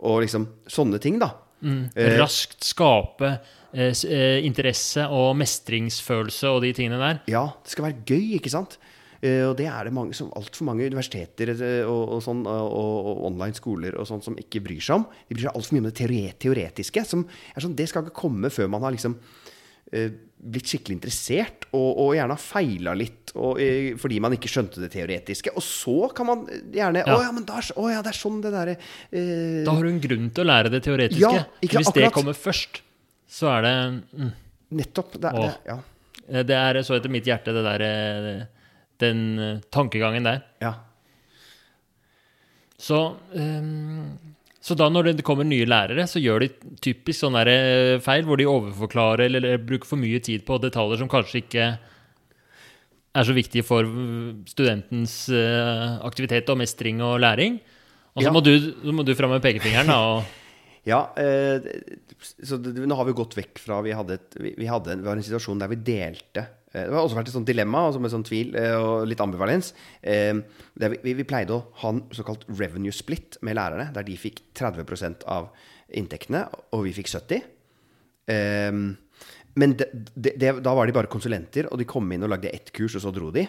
[0.07, 1.35] Og liksom sånne ting, da.
[1.65, 1.85] Mm.
[1.97, 3.31] Eh, Raskt skape
[3.73, 7.23] eh, eh, interesse og mestringsfølelse og de tingene der.
[7.31, 8.79] Ja, det skal være gøy, ikke sant?
[9.25, 13.23] Uh, og det er det mange som, altfor mange universiteter og, og, sånn, og, og,
[13.31, 15.07] online skoler og sånn som ikke bryr seg om.
[15.31, 17.05] De bryr seg altfor mye om det teoretiske.
[17.09, 17.23] Som
[17.55, 19.17] er sånn, det skal ikke komme før man har liksom
[20.45, 23.59] blitt skikkelig interessert, og, gjerne har feila litt og,
[24.01, 25.53] fordi man ikke skjønte det teoretiske.
[25.57, 26.45] Og så kan man
[26.75, 27.17] gjerne ja.
[27.17, 28.77] Å, ja, men da, å ja, det er sånn det derre
[29.11, 31.23] Da har du en grunn til å lære det teoretiske.
[31.25, 32.01] Ja, ikke, Hvis akkurat.
[32.07, 32.81] det kommer først,
[33.27, 33.75] så er det
[34.21, 34.33] mm.
[34.75, 35.17] Nettopp.
[35.23, 35.79] Det, det, ja.
[36.51, 37.87] det er så etter mitt hjerte, det der
[39.03, 39.21] den
[39.75, 40.43] tankegangen der.
[40.63, 40.73] Ja.
[42.81, 44.34] Så, um,
[44.65, 46.49] så da når det kommer nye lærere, så gjør de
[46.83, 51.11] typisk sånne eh, feil hvor de overforklarer eller, bruker for mye tid på detaljer som
[51.13, 51.67] kanskje ikke
[53.15, 53.87] er så viktige for
[54.51, 57.61] studentens uh, aktivitet og mestring og læring.
[58.17, 58.33] Og så ja.
[58.35, 59.93] må, du, må du fram med pekefingeren.
[59.95, 60.25] og
[60.91, 61.63] Ja, eh,
[62.19, 65.05] så det, nå har vi gått vekk fra Vi hadde, et, vi, vi hadde en,
[65.05, 68.01] vi en situasjon der vi delte Eh, det har også vært et sånt dilemma altså
[68.03, 69.71] med sånn tvil eh, og litt ambivalens.
[70.03, 70.35] Eh,
[70.83, 75.23] vi, vi, pleide å ha en såkalt revenue split med lærerne, der de fikk 30%
[75.31, 75.53] av
[75.95, 77.45] inntektene, og vi fikk 70
[79.55, 82.73] Men det, det, da var de bare konsulenter, og de kom inn og lagde ett
[82.75, 83.45] kurs, og så dro de.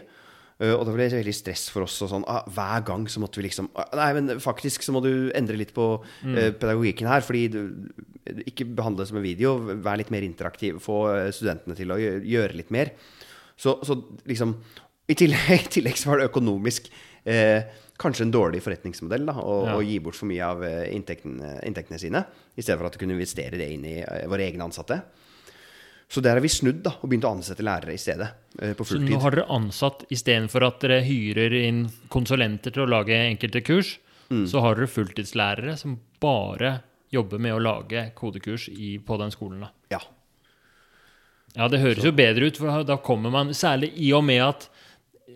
[0.55, 1.97] Og da ble det veldig stress for oss.
[2.05, 5.01] og sånn, ah, Hver gang så måtte vi liksom ah, Nei, men faktisk så må
[5.03, 6.35] du endre litt på mm.
[6.38, 7.25] uh, pedagogikken her.
[7.25, 7.59] fordi du,
[8.47, 9.57] Ikke behandle det som en video.
[9.83, 10.79] Vær litt mer interaktiv.
[10.83, 11.01] Få
[11.35, 12.93] studentene til å gjøre litt mer.
[13.56, 13.96] Så, så
[14.28, 14.58] liksom
[15.08, 16.89] i tillegg, I tillegg, så var det økonomisk
[17.24, 17.68] eh,
[18.02, 19.76] kanskje en dårlig forretningsmodell da, å, ja.
[19.88, 22.24] gi bort for mye av eh, inntektene, inntektene, sine,
[22.56, 25.00] i stedet for at du kunne investere det inn i uh, våre egne ansatte.
[26.12, 28.28] Så der har vi snudd da, og begynt å ansette lærere i stedet.
[28.60, 29.13] Uh, på fulltid.
[29.13, 33.63] Så nå har dere ansatt istedenfor at dere hyrer inn konsulenter til å lage enkelte
[33.65, 33.96] kurs,
[34.32, 34.46] mm.
[34.52, 36.78] så har dere fulltidslærere som bare
[37.13, 39.68] jobber med å lage kodekurs i, på den skolen?
[39.68, 39.72] da.
[39.96, 40.04] Ja.
[41.56, 42.10] Ja, det høres så.
[42.10, 44.68] jo bedre ut, for da kommer man Særlig i og med at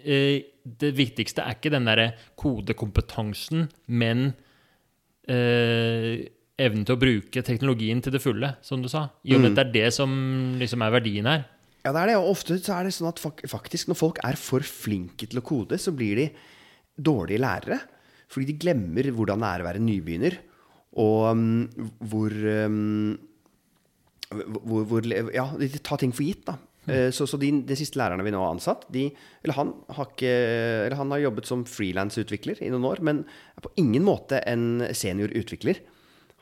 [0.04, 4.34] eh, det viktigste er ikke den derre kodekompetansen, men
[5.30, 6.28] eh,
[6.60, 9.08] evnen til å bruke teknologien til det fulle, som du sa.
[9.24, 9.54] I og med mm.
[9.54, 10.12] at det er det som
[10.60, 11.48] liksom er verdien her.
[11.86, 12.18] Ja, det er det.
[12.20, 15.46] Og ofte så er det sånn at faktisk når folk er for flinke til å
[15.46, 16.28] kode, så blir de
[17.00, 17.80] dårlige lærere.
[18.30, 20.36] Fordi de glemmer hvordan det er å være nybegynner,
[21.00, 23.16] og um, hvor um,
[24.30, 26.46] hvor, hvor, ja, de tar ting for gitt.
[26.50, 26.58] da.
[26.90, 27.12] Mm.
[27.14, 29.10] Så, så de, de, siste lærerne vi nå har ansatt, de,
[29.44, 30.32] eller, han har ikke,
[30.88, 34.86] eller han har jobbet som frilansutvikler i noen år, men er på ingen måte en
[34.98, 35.84] seniorutvikler.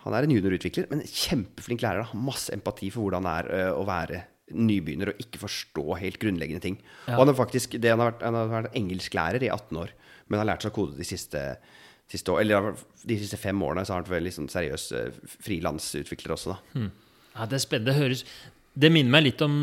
[0.06, 2.06] Han er en juniorutvikler, men kjempeflink lærer.
[2.06, 2.21] da.
[2.28, 4.23] Masse empati for hvordan det er eh, å være
[4.56, 6.78] nybegynner og ikke forstå helt grunnleggende ting.
[7.10, 9.91] Og han, er faktisk, det, han, har vært, han har vært engelsklærer i 18 år,
[10.28, 11.41] men har lært seg å kode de siste,
[12.08, 12.69] siste år, eller
[13.04, 15.19] de siste fem årene så har han vært veldig sånn seriøs eh,
[15.50, 16.56] frilansutvikler også.
[16.56, 16.86] da.
[17.38, 17.93] Ja, det er spennende.
[17.93, 18.23] Det høres
[18.78, 19.54] Det minner meg litt om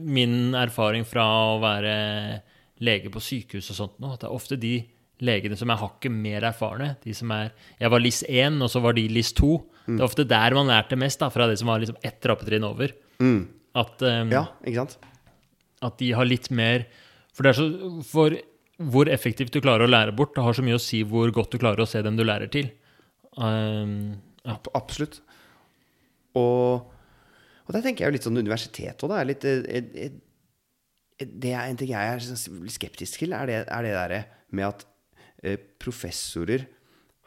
[0.00, 1.96] min erfaring fra å være
[2.84, 4.12] lege på sykehus og sånt nå.
[4.14, 4.74] At det er ofte de
[5.24, 6.92] legene som er hakket mer erfarne.
[7.02, 9.50] De som er Jeg var LIS 1, og så var de LIS 2.
[9.88, 12.64] Det er ofte der man lærte mest, da, fra det som var liksom ett trappetrinn
[12.64, 12.92] over.
[13.74, 14.98] At, um, Ja, ikke sant?
[15.82, 16.86] at de har litt mer
[17.34, 18.34] For det er så For
[18.78, 21.50] hvor effektivt du klarer å lære bort, det har så mye å si hvor godt
[21.50, 22.68] du klarer å se dem du lærer til.
[23.36, 24.54] Um, ja.
[24.78, 25.18] Absolutt.
[26.38, 26.86] Og,
[27.68, 29.20] og der tenker jeg jo litt sånn universitet òg, da.
[29.20, 33.50] Er litt, er, eh, eh, det er en ting jeg er sånn skeptisk til, er
[33.50, 34.14] det, er det der
[34.56, 34.86] med at
[35.44, 36.64] eh, professorer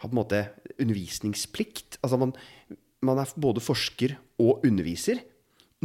[0.01, 0.41] har på en måte
[0.81, 1.99] undervisningsplikt.
[2.01, 2.33] Altså man,
[3.05, 5.21] man er både forsker og underviser.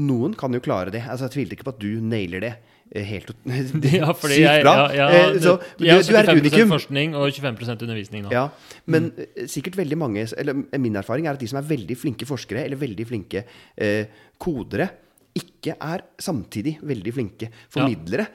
[0.00, 1.04] Noen kan jo klare det.
[1.04, 4.74] Altså Jeg tviler ikke på at du nailer det eh, helt Ja, sykt jeg, bra.
[4.94, 6.74] ja, ja, Eh, så, du, er 75 unikum.
[6.76, 8.30] forskning og 25% undervisning nå.
[8.34, 8.46] Ja,
[8.86, 9.48] men mm.
[9.50, 12.80] sikkert veldig mange Eller min erfaring er at de som er veldig flinke forskere eller
[12.80, 13.44] veldig flinke
[13.74, 14.06] eh,
[14.38, 14.88] kodere,
[15.36, 18.26] ikke er samtidig veldig flinke formidlere.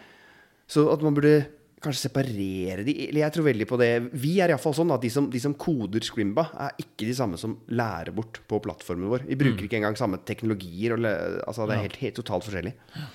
[0.69, 1.39] Så at man burde
[1.81, 3.89] kanskje separere de Eller jeg tror veldig på det
[4.21, 7.39] Vi er iallfall sånn at de som, de som koder Scrimba, er ikke de samme
[7.41, 9.25] som lærer bort på plattformen vår.
[9.31, 10.93] Vi bruker ikke engang samme teknologier.
[10.95, 11.07] Og,
[11.47, 12.75] altså Det er helt, helt totalt forskjellig.
[12.95, 13.07] Ja,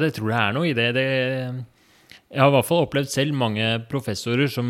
[0.00, 0.88] det tror jeg er noe i det.
[0.96, 1.06] det.
[2.34, 4.68] Jeg har i hvert fall opplevd selv mange professorer som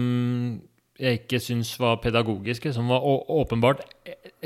[1.00, 3.81] jeg ikke syns var pedagogiske, som var åpenbart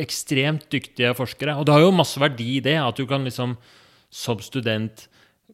[0.00, 1.56] ekstremt dyktige forskere.
[1.60, 3.56] Og det har jo masse verdi i det, at du kan liksom
[4.08, 5.08] som student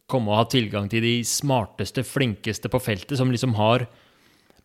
[0.07, 3.87] komme og ha tilgang til de smarteste, flinkeste på feltet, som liksom har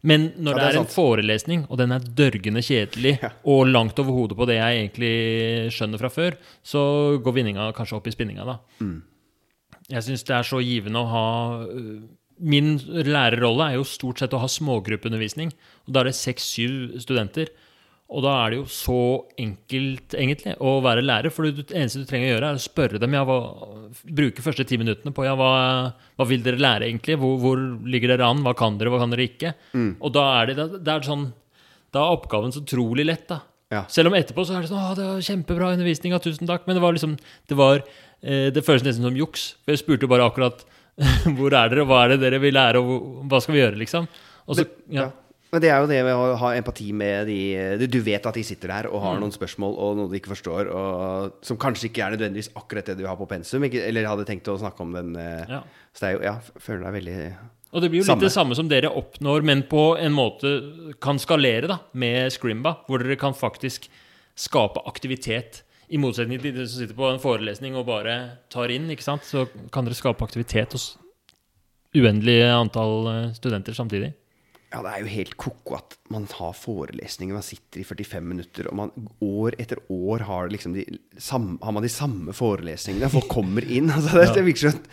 [0.03, 0.95] Men når Ja, det det er er, en sant.
[0.95, 5.99] forelesning, og den er dørgende kjedelig, og langt over hodet på det jeg egentlig skjønner
[6.01, 8.55] fra før, så går vinninga kanskje opp i spinninga, da.
[9.91, 11.27] Jeg syns det er så givende å ha
[11.67, 12.03] øh,
[12.41, 15.51] Min lærerrolle er jo stort sett å ha smågruppeundervisning.
[15.85, 17.51] og Da er det seks-syv studenter.
[18.11, 19.01] Og da er det jo så
[19.39, 21.31] enkelt egentlig å være lærer.
[21.31, 23.13] For det eneste du trenger å gjøre, er å spørre dem.
[23.15, 23.37] Ja, hva,
[24.09, 25.51] bruke første ti minuttene på ja, hva,
[26.19, 27.19] hva vil dere lære egentlig?
[27.21, 28.43] Hvor, hvor ligger dere an?
[28.47, 29.55] Hva kan dere, hva kan dere ikke?
[30.01, 31.29] Og da er det, det er sånn
[31.95, 33.43] Da er oppgaven så utrolig lett, da.
[33.71, 33.85] Ja.
[33.87, 36.67] Selv om etterpå så er det sånn Å, det var kjempebra undervisning, ja, tusen takk.
[36.67, 37.15] Men det var liksom
[37.47, 37.85] Det var
[38.21, 39.55] Det føles nesten som juks.
[39.65, 40.65] For jeg spurte bare akkurat
[41.37, 44.09] hvor er dere, hva er det dere vil lære, og hva skal vi gjøre, liksom?
[44.51, 45.07] Og så, ja.
[45.51, 48.43] Men det er jo det med å ha empati med de Du vet at de
[48.47, 52.05] sitter der og har noen spørsmål og noe de ikke forstår, og som kanskje ikke
[52.07, 54.93] er nødvendigvis akkurat det du har på pensum, ikke, eller hadde tenkt å snakke om
[54.95, 55.65] den eh, Ja.
[55.91, 57.17] Så det er jo Ja, føler deg veldig
[57.73, 58.21] Og det blir jo Samme.
[58.23, 60.53] litt det samme som dere oppnår, men på en måte
[61.03, 63.89] kan skalere da, med Scrimba, hvor dere kan faktisk
[64.39, 65.65] skape aktivitet.
[65.91, 68.17] I motsetning til de som sitter på en forelesning og bare
[68.53, 69.27] tar inn, ikke sant?
[69.27, 70.93] så kan dere skape aktivitet hos
[71.97, 74.13] uendelig antall eh, studenter samtidig.
[74.71, 78.69] Ja, det er jo helt ko-ko at man har forelesninger, man sitter i 45 minutter,
[78.71, 80.85] og man år etter år har, liksom de,
[81.19, 83.11] sam, har man de samme forelesningene.
[83.11, 83.91] Folk kommer inn.
[83.97, 84.85] Altså, det, det virker sånn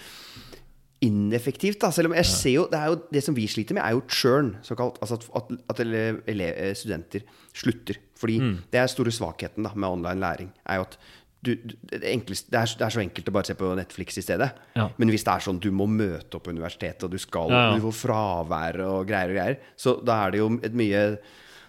[1.05, 1.91] ineffektivt, da.
[1.93, 4.01] Selv om jeg ser jo det, er jo det som vi sliter med, er jo
[4.10, 4.97] churn, såkalt.
[5.05, 8.01] Altså at, at, at ele, studenter slutter.
[8.17, 8.39] Fordi
[8.73, 10.51] det er store svakheten da, med online læring.
[10.65, 10.97] er jo at
[11.45, 14.17] du, du, det, enkleste, det, er, det er så enkelt å bare se på Netflix
[14.17, 14.47] i stedet.
[14.75, 14.88] Ja.
[14.97, 17.60] Men hvis det er sånn du må møte opp på universitetet, og du skal Ja,
[17.69, 17.75] ja.
[17.77, 21.03] Du får fravær og greier og greier, så da er det jo et mye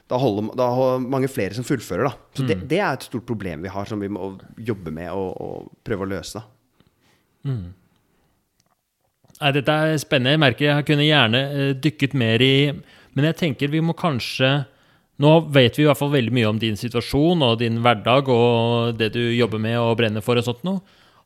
[0.08, 2.14] da holder da har mange flere som fullfører, da.
[2.32, 2.48] Så Mm.
[2.48, 5.68] det, det er et stort problem vi har, som vi må jobbe med og, og
[5.84, 6.40] prøve å løse.
[6.40, 7.52] da.
[9.38, 10.32] Nei, dette er spennende.
[10.34, 12.54] Jeg merker jeg kunne gjerne eh, dykket mer i
[13.14, 14.50] Men jeg tenker vi må kanskje
[15.18, 18.92] Nå vet vi i hvert fall veldig mye om din situasjon og din hverdag og
[19.00, 20.78] det du jobber med og brenner for og sånt noe.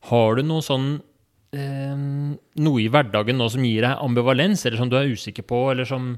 [0.08, 0.94] Har du noe sånn
[1.54, 1.98] eh,
[2.64, 5.84] Noe i hverdagen nå som gir deg ambivalens, eller som du er usikker på, eller
[5.88, 6.14] som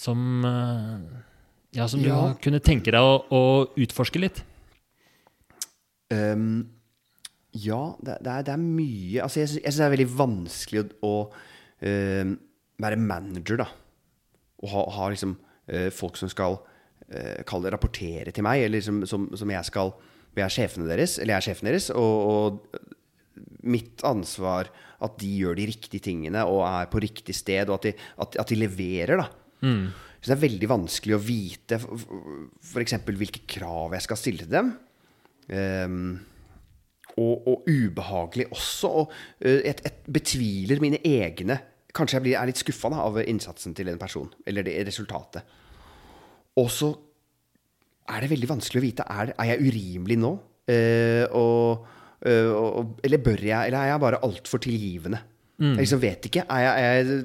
[0.00, 1.20] Som eh,
[1.76, 2.16] Ja, som Ja.
[2.32, 3.42] du kunne tenke deg å, å
[3.76, 4.40] utforske litt?
[6.12, 6.66] Um,
[7.56, 10.10] ja, det, det, er, det er mye Altså, jeg, sy- jeg syns det er veldig
[10.18, 12.34] vanskelig å, å uh,
[12.82, 13.68] være manager, da.
[14.64, 15.36] Og ha, ha liksom
[15.94, 19.92] folk som skal uh, kalle det rapportere til meg, eller som, som, som jeg skal
[20.32, 24.70] Jeg er sjefene deres, eller jeg er sjefen deres, og, og mitt ansvar
[25.02, 27.92] at de gjør de riktige tingene og er på riktig sted, og at de,
[28.24, 29.26] at, at de leverer, da.
[30.22, 32.94] Så det er veldig vanskelig å vite f.eks.
[33.08, 34.68] hvilke krav jeg skal stille til dem.
[35.50, 36.04] Um,
[37.18, 38.90] og, og ubehagelig også.
[39.02, 41.58] Og eh, jeg, jeg betviler mine egne
[41.92, 45.42] Kanskje jeg blir, er litt skuffa av innsatsen til en person, eller det resultatet.
[46.56, 46.88] Og så
[48.12, 49.04] er det veldig vanskelig å vite.
[49.12, 50.32] Er, er jeg urimelig nå?
[50.72, 51.84] Eh, og,
[52.24, 55.18] eh, og, eller bør jeg Eller er jeg bare altfor tilgivende?
[55.58, 56.44] Jeg liksom vet ikke.
[56.50, 57.24] Er jeg, er jeg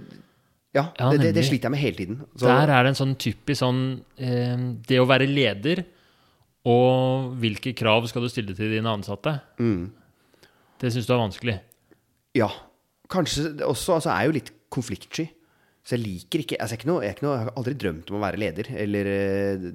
[0.78, 2.18] ja, Ja, det, det, det sliter jeg med hele tiden.
[2.36, 3.82] Så, Der er det en sånn typisk sånn
[4.18, 4.58] eh,
[4.90, 5.84] Det å være leder
[6.68, 9.86] og hvilke krav skal du stille til dine ansatte, Mm.
[10.82, 11.54] det syns du er vanskelig.
[12.36, 12.50] Ja.
[13.08, 15.28] Kanskje også Altså, er jo litt konfliktsky.
[15.88, 18.10] Så jeg liker ikke altså, jeg, ikke noe, jeg, ikke noe, jeg har aldri drømt
[18.12, 19.68] om å være leder eller eh,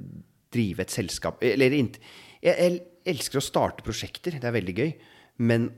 [0.53, 1.41] drive et selskap.
[1.47, 1.95] Eller jeg,
[2.45, 2.83] jeg
[3.15, 4.93] elsker å starte prosjekter, det er veldig gøy.
[5.49, 5.71] Men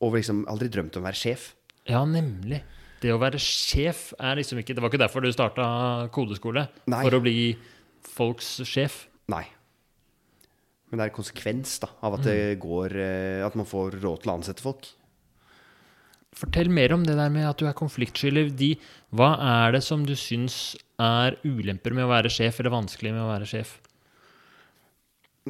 [0.00, 1.50] og liksom aldri drømt om å være sjef.
[1.88, 2.62] Ja, nemlig.
[3.00, 5.64] Det å være sjef er liksom ikke Det var ikke derfor du starta
[6.12, 6.66] kodeskole.
[6.92, 7.02] Nei.
[7.06, 7.38] For å bli
[8.04, 9.06] folks sjef.
[9.32, 9.44] Nei.
[10.90, 14.32] Men det er konsekvens da, av at, det går, eh, at man får råd til
[14.32, 14.88] å ansette folk.
[16.36, 18.30] Fortell mer om det der med at du er konfliktsky.
[19.10, 19.30] hva
[19.66, 23.30] er det som du syns er ulemper med å være sjef, eller vanskelig med å
[23.32, 23.80] være sjef?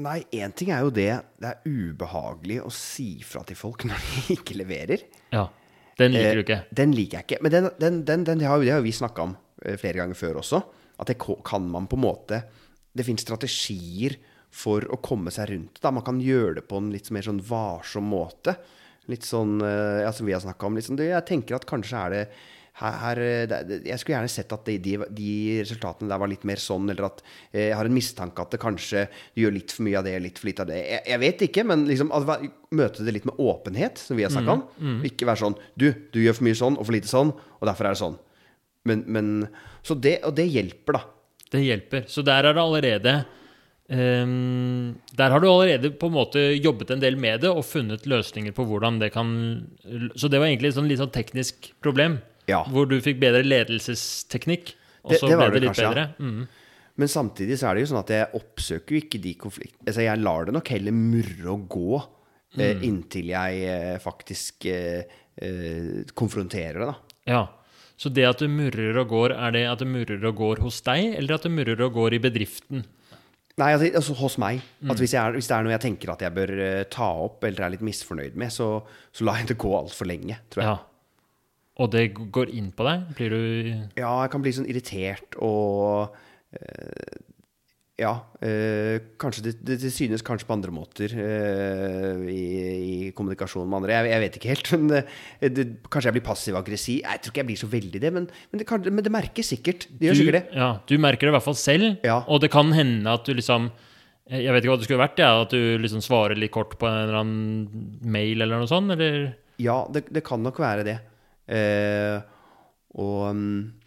[0.00, 1.10] Nei, én ting er jo det
[1.42, 5.04] Det er ubehagelig å si fra til folk når de ikke leverer.
[5.34, 5.48] Ja,
[5.98, 6.60] Den liker du Eh, ikke.
[6.72, 7.42] Den liker jeg ikke.
[7.42, 10.16] Men den, den, den, den det har, det har vi snakka om eh, flere ganger
[10.16, 10.62] før også.
[11.00, 12.42] At det kan man på en måte
[12.92, 14.16] Det finnes strategier
[14.50, 15.92] for å komme seg rundt det.
[15.94, 18.56] Man kan gjøre det på en litt mer sånn varsom måte.
[19.10, 20.78] Litt sånn eh, ja, som vi har snakka om.
[20.78, 22.24] Litt sånn, det, jeg tenker at kanskje er det
[22.80, 26.60] her, eh, Jeg skulle gjerne sett at de, de, de resultatene der var litt mer
[26.62, 29.84] sånn, eller at eh, jeg har en mistanke at det kanskje du gjør litt for
[29.86, 30.78] mye av det, litt for lite av det.
[30.86, 34.32] Jeg, jeg vet ikke, men liksom at møte det litt med åpenhet, som vi har
[34.32, 34.64] snakka om.
[35.06, 37.90] Ikke være sånn Du, du gjør for mye sånn og for lite sånn, og derfor
[37.90, 38.18] er det sånn.
[38.88, 39.34] Men, men
[39.84, 41.04] Så det, og det hjelper, da.
[41.50, 42.06] Det hjelper.
[42.08, 43.14] Så der er det allerede
[43.90, 48.06] ehm, Der har du allerede på en måte jobbet en del med det og funnet
[48.08, 49.30] løsninger på hvordan det kan
[50.16, 52.20] Så det var egentlig et sånn litt sånn teknisk problem.
[52.50, 52.64] Ja.
[52.66, 54.74] Hvor du fikk bedre ledelsesteknikk,
[55.06, 55.92] og så ble det det litt kanskje, ja.
[55.92, 56.06] bedre.
[56.18, 56.48] Mm.
[57.00, 60.02] Men samtidig så er det jo sånn at jeg oppsøker jo ikke de konfliktene Altså,
[60.04, 62.00] jeg lar det nok heller murre og gå
[62.58, 67.16] eh, inntil jeg eh, faktisk eh, eh, konfronterer det, da.
[67.30, 67.42] Ja.
[68.00, 70.80] Så det at det murrer og går, er det at det murrer og går hos
[70.86, 72.84] deg, eller at det murrer og går i bedriften?
[73.60, 74.62] Nei, altså, altså hos meg.
[74.88, 77.44] At hvis, er, hvis det er noe jeg tenker at jeg bør uh, ta opp
[77.44, 78.72] eller er litt misfornøyd med, så,
[79.12, 80.70] så lar jeg det gå altfor lenge, tror jeg.
[80.70, 80.78] Ja.
[81.80, 83.06] Og det går inn på deg?
[83.16, 83.42] Blir du
[83.96, 86.16] Ja, jeg kan bli sånn irritert og
[86.52, 87.20] eh,
[88.00, 88.14] Ja.
[88.40, 92.44] Øh, kanskje det, det, det synes kanskje på andre måter øh, i,
[92.80, 93.92] i kommunikasjon med andre.
[93.98, 94.70] Jeg, jeg vet ikke helt.
[94.80, 97.02] Men øh, det, kanskje jeg blir passiv-aggressiv.
[97.04, 99.52] Jeg tror ikke jeg blir så veldig det, men, men, det, kan, men det merkes
[99.52, 99.84] sikkert.
[99.92, 100.56] Det gjør du, sikkert det.
[100.62, 102.22] Ja, du merker det i hvert fall selv, Ja.
[102.26, 103.70] og det kan hende at du liksom
[104.30, 106.86] Jeg vet ikke hva det skulle vært, ja, at du liksom svarer litt kort på
[106.86, 110.98] en eller annen mail eller noe sånt, eller Ja, det, det kan nok være det.
[111.50, 112.22] Uh,
[112.94, 113.79] og, mm,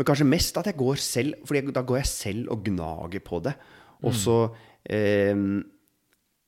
[0.00, 3.42] men kanskje mest at jeg går selv, for da går jeg selv og gnager på
[3.44, 3.52] det.
[4.00, 4.36] Og så
[4.88, 5.36] eh,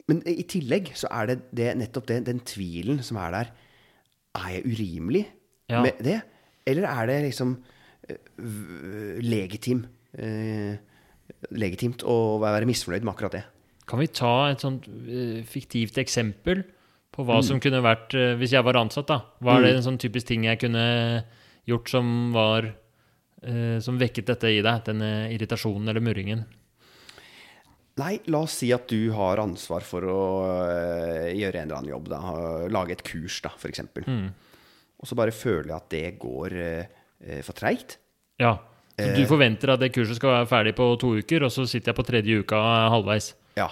[0.09, 3.51] Men i tillegg så er det, det nettopp det, den tvilen som er der.
[4.41, 5.27] Er jeg urimelig
[5.69, 5.83] Ja.
[5.85, 6.23] med det?
[6.67, 7.59] Eller er det liksom
[8.09, 9.85] uh, legitim,
[10.19, 10.75] uh,
[11.53, 13.45] legitimt å være misfornøyd med akkurat det?
[13.87, 16.65] Kan vi ta et sånt uh, fiktivt eksempel
[17.13, 17.43] på hva Mm.
[17.45, 19.21] som kunne vært Hvis jeg var ansatt, da.
[19.43, 21.25] Hva er det en sånn typisk ting jeg kunne
[21.69, 22.73] gjort som var
[23.83, 24.83] Som vekket dette i deg?
[24.87, 26.45] Denne irritasjonen eller murringen?
[28.01, 30.21] Nei, la oss si at du har ansvar for å
[30.65, 32.07] øh, gjøre en eller annen jobb.
[32.09, 32.21] Da.
[32.73, 33.83] Lage et kurs, da, f.eks.
[34.07, 34.31] Mm.
[35.03, 37.99] Og så bare føler jeg at det går øh, for treigt.
[38.41, 38.55] Ja.
[38.97, 39.15] Så Eh.
[39.17, 41.97] du forventer at det kurset skal være ferdig på to uker, og så sitter jeg
[41.97, 42.59] på tredje uka
[42.93, 43.31] halvveis?
[43.57, 43.71] Ja.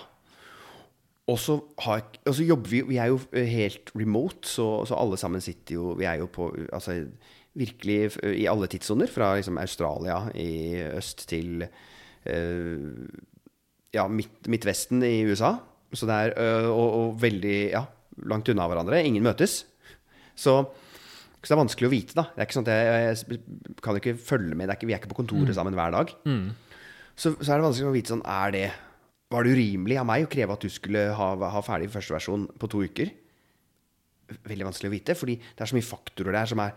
[1.28, 5.18] Og så, har, og så jobber vi Vi er jo helt remote, så, så alle
[5.20, 6.96] sammen sitter jo Vi er jo på Altså
[7.60, 9.10] virkelig i alle tidssoner.
[9.12, 13.08] Fra liksom Australia i øst til øh,
[13.94, 15.56] ja, midt, Midtvesten i USA.
[15.92, 17.84] Så det er, øh, og, og veldig ja,
[18.30, 19.02] langt unna hverandre.
[19.04, 19.64] Ingen møtes.
[20.38, 20.54] Så,
[21.40, 22.28] så det er vanskelig å vite, da.
[22.32, 24.68] Det er ikke sånn at jeg, jeg kan ikke følge med.
[24.68, 26.14] Det er ikke, vi er ikke på kontoret sammen hver dag.
[27.20, 28.66] Så, så er det vanskelig å vite sånn Er det
[29.34, 32.46] Var det urimelig av meg å kreve at du skulle ha, ha ferdig første versjon
[32.60, 33.10] på to uker?
[34.46, 36.74] Veldig vanskelig å vite, fordi det er så mye faktorer der som er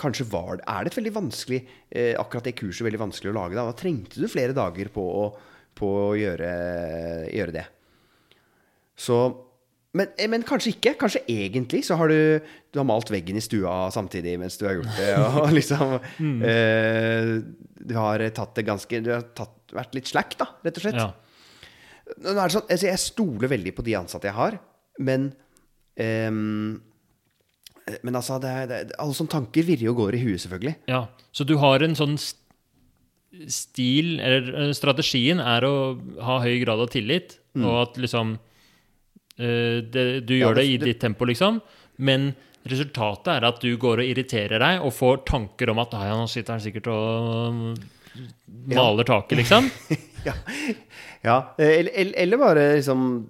[0.00, 3.36] Kanskje var det Er det et veldig vanskelig eh, Akkurat det kurset veldig vanskelig å
[3.38, 3.64] lage, da?
[3.70, 5.24] Da trengte du flere dager på å,
[5.78, 6.50] på å gjøre,
[7.32, 7.64] gjøre det.
[8.98, 9.22] Så
[9.92, 10.94] men, eh, men kanskje ikke.
[11.00, 12.40] Kanskje egentlig så har du
[12.72, 15.10] Du har malt veggen i stua samtidig mens du har gjort det.
[15.42, 15.98] Og liksom
[16.48, 17.34] eh,
[17.76, 21.00] Du har tatt det ganske Du har tatt, vært litt slack, da, rett og slett.
[21.00, 21.12] Ja.
[22.12, 24.58] Er sånn, altså jeg stoler veldig på de ansatte jeg har,
[25.00, 25.30] men
[25.96, 26.80] ehm,
[28.02, 30.76] Men altså, det er, det er, alle sånne tanker virrer og går i huet, selvfølgelig.
[30.88, 31.06] ja.
[31.32, 32.16] Så du har en sånn
[33.48, 35.74] stil, eller eh, strategien, er å
[36.22, 38.34] ha høy grad av tillit, og at liksom
[39.38, 41.60] eh, det, Du Ja, gjør det det- i ditt tempo, liksom,
[41.98, 42.34] men
[42.68, 46.28] resultatet er at du går og irriterer deg og får tanker om at ja, nå
[46.30, 47.78] sitter han sikkert og
[48.70, 49.66] maler taket, liksom.
[50.28, 50.34] ja.
[51.24, 51.38] ja.
[51.58, 53.28] Eller, eller- bare liksom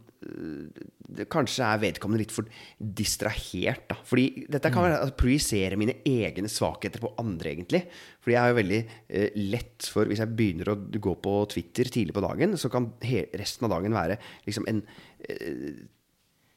[1.12, 2.46] det Kanskje er vedkommende litt for
[2.78, 3.96] distrahert, da.
[4.08, 7.82] Fordi dette kan være å projisere mine egne svakheter på andre, egentlig.
[8.22, 11.90] Fordi jeg er jo veldig eh, lett for Hvis jeg begynner å gå på Twitter
[11.92, 14.82] tidlig på dagen, så kan resten av dagen være liksom en
[15.28, 15.82] eh,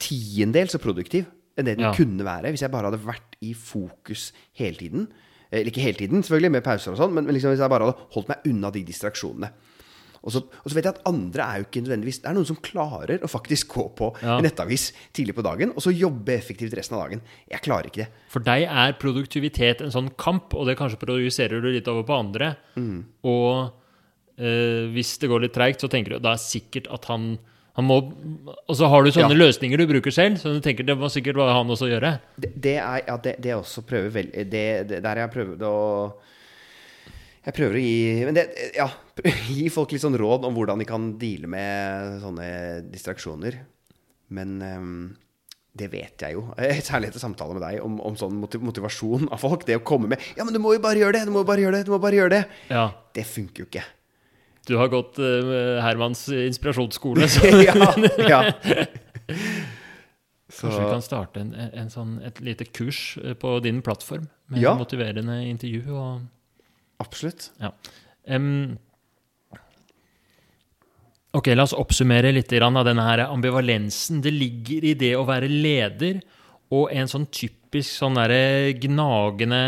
[0.02, 1.94] tiendedel så produktiv enn det den Ja.
[1.96, 5.08] kunne være hvis jeg bare hadde vært i fokus hele tiden.
[5.52, 7.70] Eh, Eller ikke hele tiden, selvfølgelig, med pauser og sånn, men, men liksom hvis jeg
[7.72, 9.52] bare hadde holdt meg unna de distraksjonene.
[10.26, 12.48] Og så, og så vet jeg at andre er jo ikke nødvendigvis Det er noen
[12.50, 14.38] som klarer å faktisk gå på Ja.
[14.40, 17.22] en nettavis tidlig på dagen, og så jobbe effektivt resten av dagen.
[17.52, 18.10] Jeg klarer ikke det.
[18.34, 22.18] For deg er produktivitet en sånn kamp, og det kanskje projiserer du litt over på
[22.18, 22.56] andre.
[23.24, 23.72] Og
[24.40, 27.36] øh, hvis det går litt treigt, så tenker du da er sikkert at han
[27.76, 27.96] han må,
[28.70, 29.42] Og så har du sånne Ja.
[29.46, 32.22] løsninger du bruker selv, så du tenker det må sikkert han også gjøre.
[32.40, 35.62] Det, det er ja, det, det også prøver vel det, det, Der jeg har prøvd
[35.68, 36.14] å
[37.46, 38.46] Jeg prøver å gi Men det,
[38.78, 38.88] ja,
[39.58, 42.48] gi folk litt sånn råd om hvordan de kan deale med sånne
[42.90, 43.60] distraksjoner.
[44.34, 44.96] Men um,
[45.78, 46.48] det vet jeg jo.
[46.88, 49.68] Særlig etter samtale med deg om, om sånn motivasjon av folk.
[49.68, 51.26] Det å komme med 'Ja, men du må jo bare gjøre det!
[51.30, 52.44] Du må bare gjøre det!' du må bare gjøre det
[52.74, 52.90] Ja.
[53.16, 53.86] Det funker jo ikke.
[54.66, 57.76] Du har gått uh, Hermans inspirasjonsskole, så ja,
[58.26, 58.40] ja.
[60.50, 64.28] Så, kanskje vi kan starte en, en sånn, et lite kurs eh, på din plattform
[64.50, 64.74] med Ja.
[64.78, 65.84] motiverende intervju.
[65.94, 66.22] og
[67.02, 67.50] absolutt.
[67.62, 67.72] Ja.
[68.30, 68.78] Um,
[71.36, 74.22] ok, la oss oppsummere litt av denne her ambivalensen.
[74.24, 76.22] Det ligger i det å være leder
[76.74, 79.60] og en sånn typisk sånn derre gnagende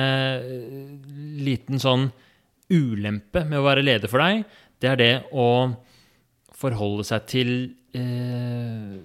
[0.41, 0.95] eh,
[1.45, 2.07] liten sånn
[2.73, 4.47] ulempe med å være leder for deg.
[4.81, 5.49] Det er det å
[6.57, 7.53] forholde seg til
[7.95, 8.97] eh,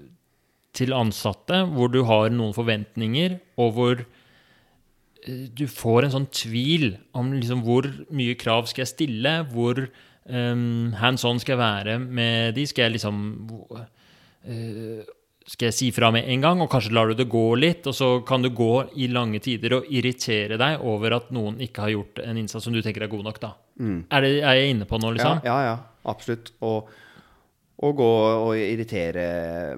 [0.73, 4.05] til ansatte hvor du har noen forventninger, og hvor
[5.27, 9.85] du får en sånn tvil om liksom hvor mye krav skal jeg stille, hvor
[10.27, 12.67] um, hands on skal jeg være med de.
[12.67, 13.21] Skal jeg liksom
[13.77, 13.85] uh,
[15.53, 17.95] Skal jeg si fra med en gang, og kanskje lar du det gå litt, og
[17.99, 21.95] så kan du gå i lange tider og irritere deg over at noen ikke har
[21.95, 23.55] gjort en innsats som du tenker er god nok, da.
[23.83, 25.41] Er, det, er jeg inne på Ja, liksom?
[25.47, 25.79] ja, ja,
[26.11, 26.53] absolutt.
[26.63, 26.91] Og,
[27.83, 28.09] å gå
[28.47, 29.23] og irritere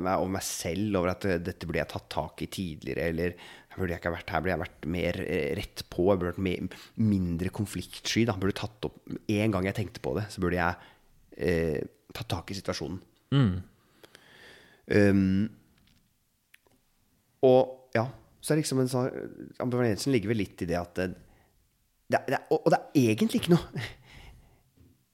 [0.03, 3.36] meg over meg selv over at eh, dette burde jeg tatt tak i tidligere, eller
[3.76, 6.32] burde jeg ikke ha vært her, burde jeg vært mer eh, rett på, jeg burde
[6.32, 6.80] vært mer,
[7.12, 8.24] mindre konfliktsky.
[8.28, 8.36] Da.
[8.40, 10.74] Burde tatt opp En gang jeg tenkte på det, så burde jeg
[11.38, 11.80] eh,
[12.14, 13.00] tatt tak i situasjonen.
[14.94, 15.48] Um,
[17.44, 18.04] og ja,
[18.44, 19.06] så er liksom en sånn
[19.64, 21.06] Ambivalensen ligger vel litt i det at det,
[22.12, 23.80] det, det, er- og, og det er egentlig ikke noe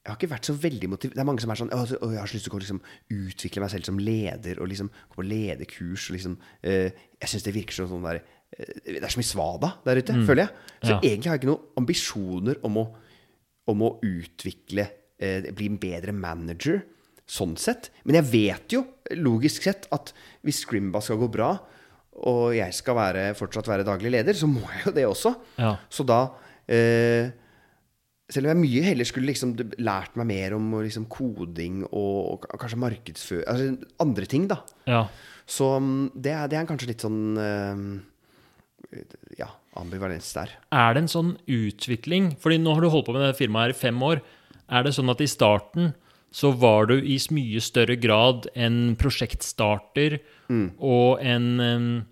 [0.00, 1.12] jeg har ikke vært så veldig motiv...
[1.12, 2.78] Det er mange som er sånn «Å, å, Jeg har så lyst til å liksom,
[3.12, 6.06] utvikle meg selv som leder og liksom gå på lederkurs.
[6.08, 9.28] Og liksom, uh, jeg syns det virker som sånn der eh, Det er så mye
[9.30, 10.50] svada der ute, føler jeg.
[10.82, 11.00] Så Ja.
[11.00, 12.86] egentlig har jeg ikke noen ambisjoner om å,
[13.70, 14.88] om å utvikle
[15.20, 16.80] eh, Bli en bedre manager,
[17.30, 17.90] sånn sett.
[18.04, 18.84] Men jeg vet jo,
[19.20, 21.52] logisk sett, at hvis Scrimba skal gå bra,
[22.26, 25.34] og jeg skal være, fortsatt være daglig leder, så må jeg jo det også.
[25.60, 25.76] Ja.
[25.88, 26.24] Så da
[26.68, 27.30] eh,
[28.30, 32.44] Selv om jeg mye heller skulle liksom lært meg mer om liksom koding og, og
[32.62, 34.60] kanskje markedsføring Altså andre ting, da.
[34.86, 35.00] Ja.
[35.50, 37.80] Så mm, det er, det er kanskje litt sånn eh,
[39.38, 39.46] Ja,
[39.78, 40.50] ambivalens der.
[40.74, 42.32] Er det en sånn utvikling?
[42.42, 44.22] Fordi nå har du holdt på med dette firmaet her i fem år.
[44.70, 45.92] Er det sånn at i starten
[46.34, 50.20] så var du i mye større grad en prosjektstarter
[50.78, 52.06] og en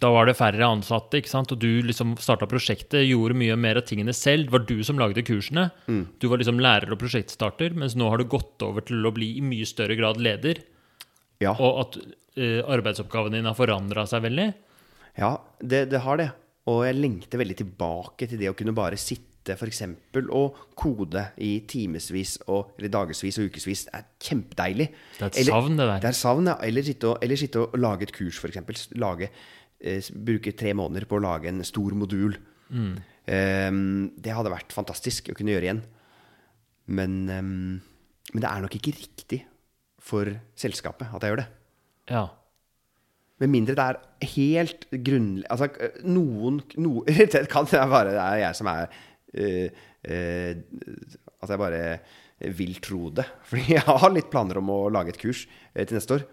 [0.00, 1.52] Da var det færre ansatte, ikke sant?
[1.52, 4.46] og du liksom starta prosjektet, gjorde mye mer av tingene selv.
[4.48, 5.70] Det var du som lagde kursene.
[6.18, 9.36] Du var liksom lærer og prosjektstarter, mens nå har du gått over til å bli
[9.36, 10.62] i mye større grad leder.
[11.44, 11.98] Ja, Og at
[12.38, 14.54] uh, arbeidsoppgavene dine har forandra seg veldig.
[15.18, 16.30] Ja det, det har det.
[16.70, 21.64] Og jeg lengter veldig tilbake til det å kunne bare sitte eksempel og kode i
[21.66, 23.88] timevis og eller dagevis og ukevis.
[23.90, 24.86] Er kjempedeilig.
[25.18, 26.02] Det er et savn, det der.
[26.04, 26.58] Det er savn, ja.
[26.62, 28.78] Eller sitte og, eller sitte og lage et kurs, eksempel.
[29.82, 32.36] Eh, bruke tre måneder på å lage en stor modul.
[32.70, 32.92] Mm.
[33.26, 33.70] Eh,
[34.22, 35.82] det hadde vært fantastisk å kunne gjøre igjen.
[36.86, 39.42] Men, eh, men det er nok ikke riktig
[40.02, 41.50] for selskapet at jeg gjør det.
[42.14, 42.28] Ja.
[43.42, 45.66] Med mindre det er helt grunnlig Altså,
[46.06, 47.00] noen no,
[47.34, 48.84] Det kan være det er jeg som er
[49.34, 50.60] eh, eh,
[51.42, 51.80] At jeg bare
[52.58, 53.24] vil tro det.
[53.50, 56.24] Fordi jeg har litt planer om å lage et kurs eh, til neste år.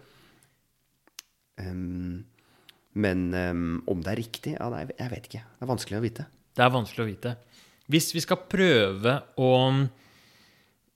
[1.59, 2.23] Um,
[2.99, 4.53] men um, om det er riktig?
[4.55, 5.41] Ja, nei, jeg vet ikke.
[5.59, 6.25] Det er vanskelig å vite.
[6.57, 7.33] Det er vanskelig å vite.
[7.89, 9.49] Hvis vi skal prøve å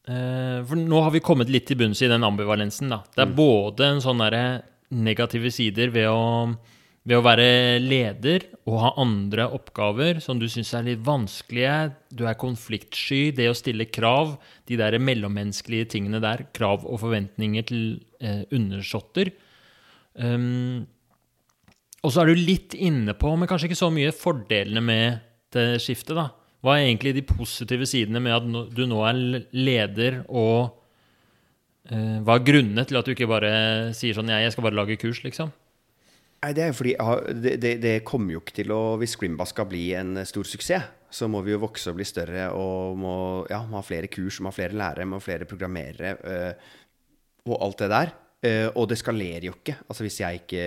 [0.04, 2.90] For nå har vi kommet litt til bunns i den ambivalensen.
[2.92, 3.04] da.
[3.16, 3.36] Det er Mm.
[3.38, 4.42] både en sånn derre
[4.94, 6.54] negative sider ved å,
[7.04, 7.48] ved å være
[7.84, 11.94] leder og ha andre oppgaver som du syns er litt vanskelige.
[12.14, 13.34] Du er konfliktsky.
[13.36, 14.38] Det å stille krav,
[14.70, 16.46] de der mellommenneskelige tingene der.
[16.56, 17.84] Krav og forventninger til
[18.24, 19.34] eh, undersåtter.
[20.14, 20.86] Um,
[22.04, 25.22] og så er du litt inne på, men kanskje ikke så mye, fordelene med
[25.56, 26.18] det skiftet.
[26.18, 26.30] da.
[26.64, 29.20] Hva er egentlig de positive sidene med at du nå er
[29.56, 30.83] leder, og
[31.84, 33.50] hva er grunnene til at du ikke bare
[33.98, 35.50] sier sånn jeg skal bare lage kurs, liksom?
[36.44, 36.94] Nei, det er jo fordi
[37.40, 40.90] det, det, det kommer jo ikke til å Hvis Scrimba skal bli en stor suksess,
[41.14, 43.16] så må vi jo vokse og bli større og må,
[43.52, 46.72] ja, må ha flere kurs, må ha flere lærere, må ha flere programmerere øh,
[47.52, 48.14] og alt det der.
[48.44, 49.78] Uh, og det skalerer jo ikke.
[49.88, 50.64] Altså hvis jeg ikke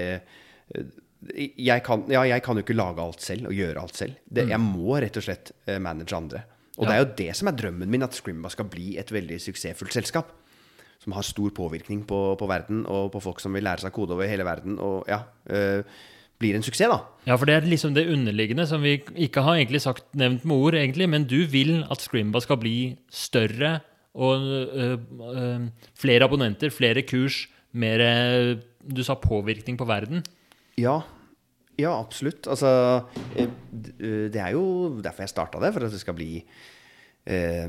[1.36, 4.16] jeg kan, ja, jeg kan jo ikke lage alt selv og gjøre alt selv.
[4.28, 6.42] Det, Jeg må rett og slett eh, manage andre.
[6.76, 9.38] Og det er jo det som er drømmen min, at Scrimba skal bli et veldig
[9.40, 10.34] suksessfullt selskap.
[11.07, 14.16] Som har stor påvirkning på, på verden og på folk som vil lære seg kode
[14.16, 14.80] over hele verden.
[14.82, 15.22] Og ja,
[15.54, 15.86] øh,
[16.40, 16.98] blir en suksess, da.
[17.28, 20.57] Ja, for det er liksom det underliggende som vi ikke har egentlig sagt nevnt med
[20.57, 22.76] ord, egentlig, men du vil at Scrimba skal bli
[23.09, 23.78] større
[24.16, 24.98] og øh,
[25.36, 30.22] øh, flere abonnenter, flere kurs, mer øh, Du sa påvirkning på verden.
[30.78, 31.00] Ja,
[31.78, 32.46] ja absolutt.
[32.46, 33.00] Altså,
[33.72, 36.44] det er jo derfor jeg starta det, for at det skal bli
[37.26, 37.66] eh,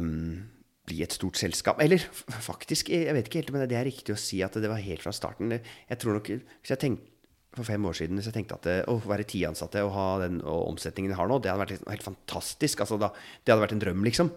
[0.87, 1.81] bli et stort selskap.
[1.83, 2.01] Eller
[2.49, 5.03] faktisk, jeg vet ikke helt om det er riktig å si at det var helt
[5.03, 5.53] fra starten.
[5.53, 7.13] Jeg tror nok, hvis jeg tenkte
[7.57, 10.07] for fem år siden hvis jeg tenkte at det, å være ti ansatte og ha
[10.21, 12.83] den og omsetningen jeg har nå, det hadde vært helt, helt fantastisk.
[12.83, 13.11] Altså, da,
[13.41, 14.31] det hadde vært en drøm, liksom.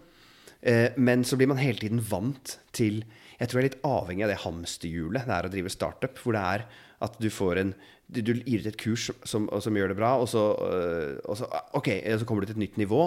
[0.60, 3.00] Eh, men så blir man hele tiden vant til
[3.40, 6.18] Jeg tror jeg er litt avhengig av det hamsterhjulet det er å drive startup.
[6.20, 6.66] Hvor det er
[7.00, 7.74] at du får en
[8.10, 11.46] Du, gir ut et kurs som, som, gjør det bra, og så, øh, og så
[11.78, 13.04] Ok, så kommer du til et nytt nivå.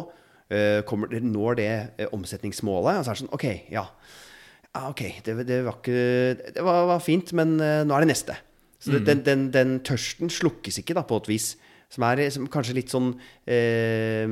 [0.53, 3.87] Øh, kommer, når det øh, omsetningsmålet, og så er det sånn Ok, ja.
[4.73, 8.13] Ah, ok, det, det var ikke Det var, var fint, men øh, nå er det
[8.13, 8.37] neste.
[8.83, 11.53] Så det, den, den, den tørsten slukkes ikke, da, på et vis.
[11.93, 13.13] Som er som kanskje litt sånn
[13.45, 14.25] eh,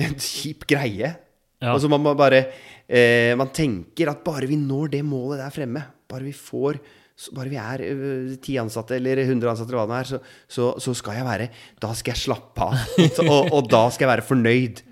[0.00, 1.14] En kjip greie.
[1.60, 1.72] Ja.
[1.74, 2.44] Altså man man bare
[2.88, 6.78] eh, Man tenker at bare vi når det målet der fremme, bare vi får
[7.20, 10.20] så bare vi er øh, ti ansatte eller 100 ansatte, eller hva det er, så,
[10.48, 11.50] så, så skal jeg være
[11.82, 12.78] Da skal jeg slappe av.
[13.26, 14.84] Og, og da skal jeg være fornøyd.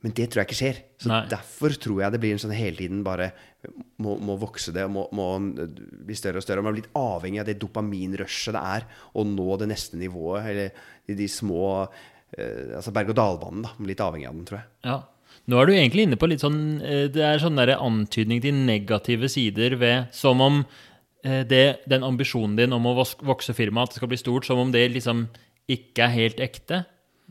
[0.00, 0.78] Men det tror jeg ikke skjer.
[1.00, 1.22] Så Nei.
[1.28, 3.30] derfor tror jeg det blir en sånn hele tiden bare
[4.00, 6.62] må, må vokse det må, må bli større og større.
[6.62, 10.48] Og man er litt avhengig av det dopaminrushet det er å nå det neste nivået.
[10.50, 10.72] Eller
[11.04, 13.64] de, de små eh, Altså berg-og-dal-banen.
[13.66, 14.70] da, blir Litt avhengig av den, tror jeg.
[14.88, 14.98] Ja.
[15.50, 19.28] Nå er du egentlig inne på litt sånn eh, Det er sånn antydning til negative
[19.32, 20.88] sider ved Som om eh,
[21.20, 24.70] det, den ambisjonen din om å vokse firmaet, at det skal bli stort, som om
[24.72, 25.26] det liksom
[25.70, 26.84] ikke er helt ekte.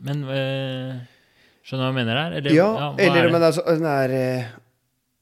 [0.06, 1.00] Men eh,
[1.66, 2.36] Skjønner du hva jeg mener her?
[2.38, 4.52] Eller, Ja, ja eller er men altså, den er eh,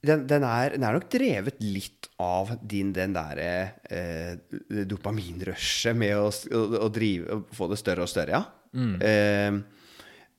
[0.07, 3.49] den, den, er, den er nok drevet litt av din, den derre
[3.91, 4.39] eh,
[4.87, 8.45] dopaminrushet med å, å, å drive å få det større og større, ja.
[8.79, 8.95] Mm.
[9.03, 9.97] Eh,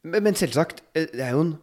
[0.08, 1.58] men, men selvsagt, eh, det er jo en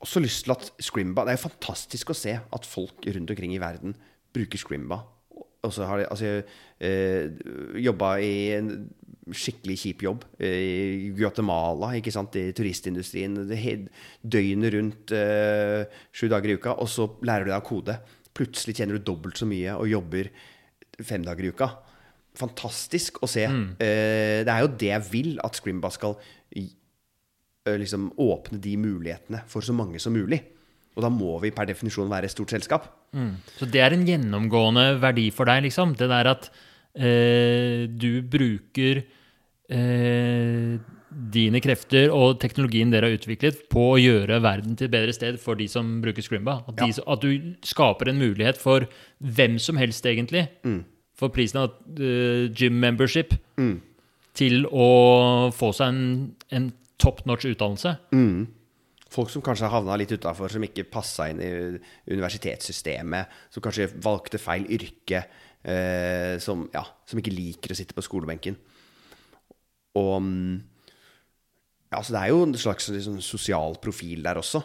[0.00, 3.52] også lyst til at Scrimba Det er jo fantastisk å se at folk rundt omkring
[3.52, 3.92] i verden
[4.32, 5.02] bruker Scrimba.
[5.66, 6.40] Og så har de altså,
[6.80, 7.28] eh,
[7.84, 8.72] jobba i en
[9.36, 10.62] skikkelig kjip jobb eh,
[11.06, 13.36] i Guatemala, ikke sant, i turistindustrien.
[13.48, 13.60] Det
[14.22, 17.98] Døgnet rundt eh, sju dager i uka, og så lærer du deg å kode.
[18.36, 20.30] Plutselig tjener du dobbelt så mye og jobber
[21.00, 21.70] fem dager i uka.
[22.40, 23.46] Fantastisk å se.
[23.46, 26.18] Eh, det er jo det jeg vil at Scrimba skal
[27.70, 30.40] liksom åpne de mulighetene for så mange som mulig.
[30.96, 32.88] Og da må vi per definisjon være et stort selskap.
[33.58, 35.94] Så det er en gjennomgående verdi for deg, liksom.
[35.98, 36.48] Det der at
[36.98, 39.02] eh, du bruker
[39.70, 40.78] eh,
[41.34, 45.38] dine krefter og teknologien dere har utviklet, på å gjøre verden til et bedre sted
[45.42, 46.60] for de som bruker Scrimba.
[46.68, 47.04] At, de, Ja.
[47.14, 48.86] at du skaper en mulighet for
[49.18, 50.48] hvem som helst, egentlig,
[51.18, 53.34] for prisen av uh, gym membership,
[54.38, 56.72] til å få seg en, en
[57.02, 57.96] top notch utdannelse.
[59.10, 61.50] Folk som kanskje har havna litt utafor, som ikke passa inn i
[62.12, 65.24] universitetssystemet, som kanskje valgte feil yrke,
[65.66, 68.58] eh, som, ja, som ikke liker å sitte på skolebenken.
[69.98, 70.52] Og mm,
[71.90, 74.62] ja, så det er jo en slags liksom, sosial profil der også.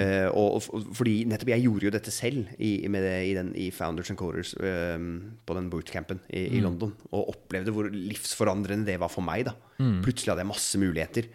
[0.00, 3.50] Eh, og, og fordi nettopp jeg gjorde jo dette selv i, med det, i, den,
[3.60, 4.96] i Founders and Coders eh,
[5.44, 6.94] på den bootcampen i, i London.
[7.12, 9.50] Og opplevde hvor livsforandrende det var for meg.
[9.50, 9.56] da
[10.04, 11.28] Plutselig hadde jeg masse muligheter.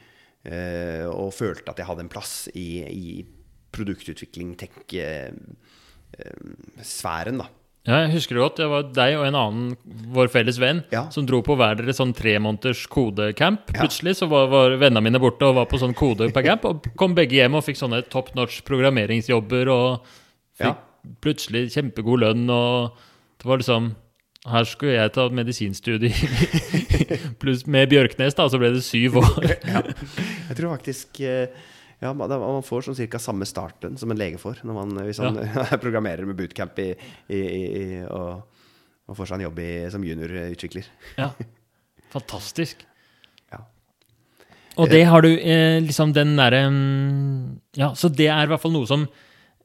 [0.46, 3.26] Eh, og følte at jeg hadde en plass i, i
[3.72, 7.38] produktutvikling, tech-sfæren.
[7.42, 7.48] da
[7.88, 8.58] Ja, jeg husker det godt.
[8.62, 9.72] Det var deg og en annen,
[10.14, 11.08] vår felles venn, Ja.
[11.10, 13.72] som dro på hver deres sånn tremåneders kodecamp.
[13.74, 13.80] Ja.
[13.82, 16.86] Plutselig så var, var vennene mine borte og var på sånn kode per camp, og
[16.96, 20.06] kom begge hjem og fikk sånne top notch programmeringsjobber og
[20.62, 20.78] Fikk
[21.24, 22.92] plutselig kjempegod lønn, og
[23.40, 23.96] det var liksom
[24.50, 26.14] her skulle jeg ta medisinstudie
[27.42, 29.52] pluss med Bjørknes, da, så ble det syv år.
[29.74, 29.84] ja.
[29.86, 31.54] Jeg tror faktisk eh,
[32.02, 35.22] ja, man man får sånn cirka samme starten som en lege får når man, hvis
[35.22, 35.38] han
[35.84, 36.90] programmerer med bootcamp i,
[37.30, 38.64] i, i, og,
[39.06, 40.90] og, får seg en jobb som juniorutvikler.
[41.22, 41.32] ja.
[42.12, 42.82] Fantastisk.
[43.54, 43.62] Ja.
[44.82, 48.60] Og det har du eh, liksom den derre mm, Ja, så det er i hvert
[48.60, 49.06] fall noe som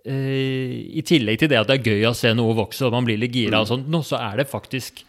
[0.06, 3.18] I tillegg til det at det er gøy å se noe vokse, og man blir
[3.18, 5.00] litt gira og sånt, nå, så er det faktisk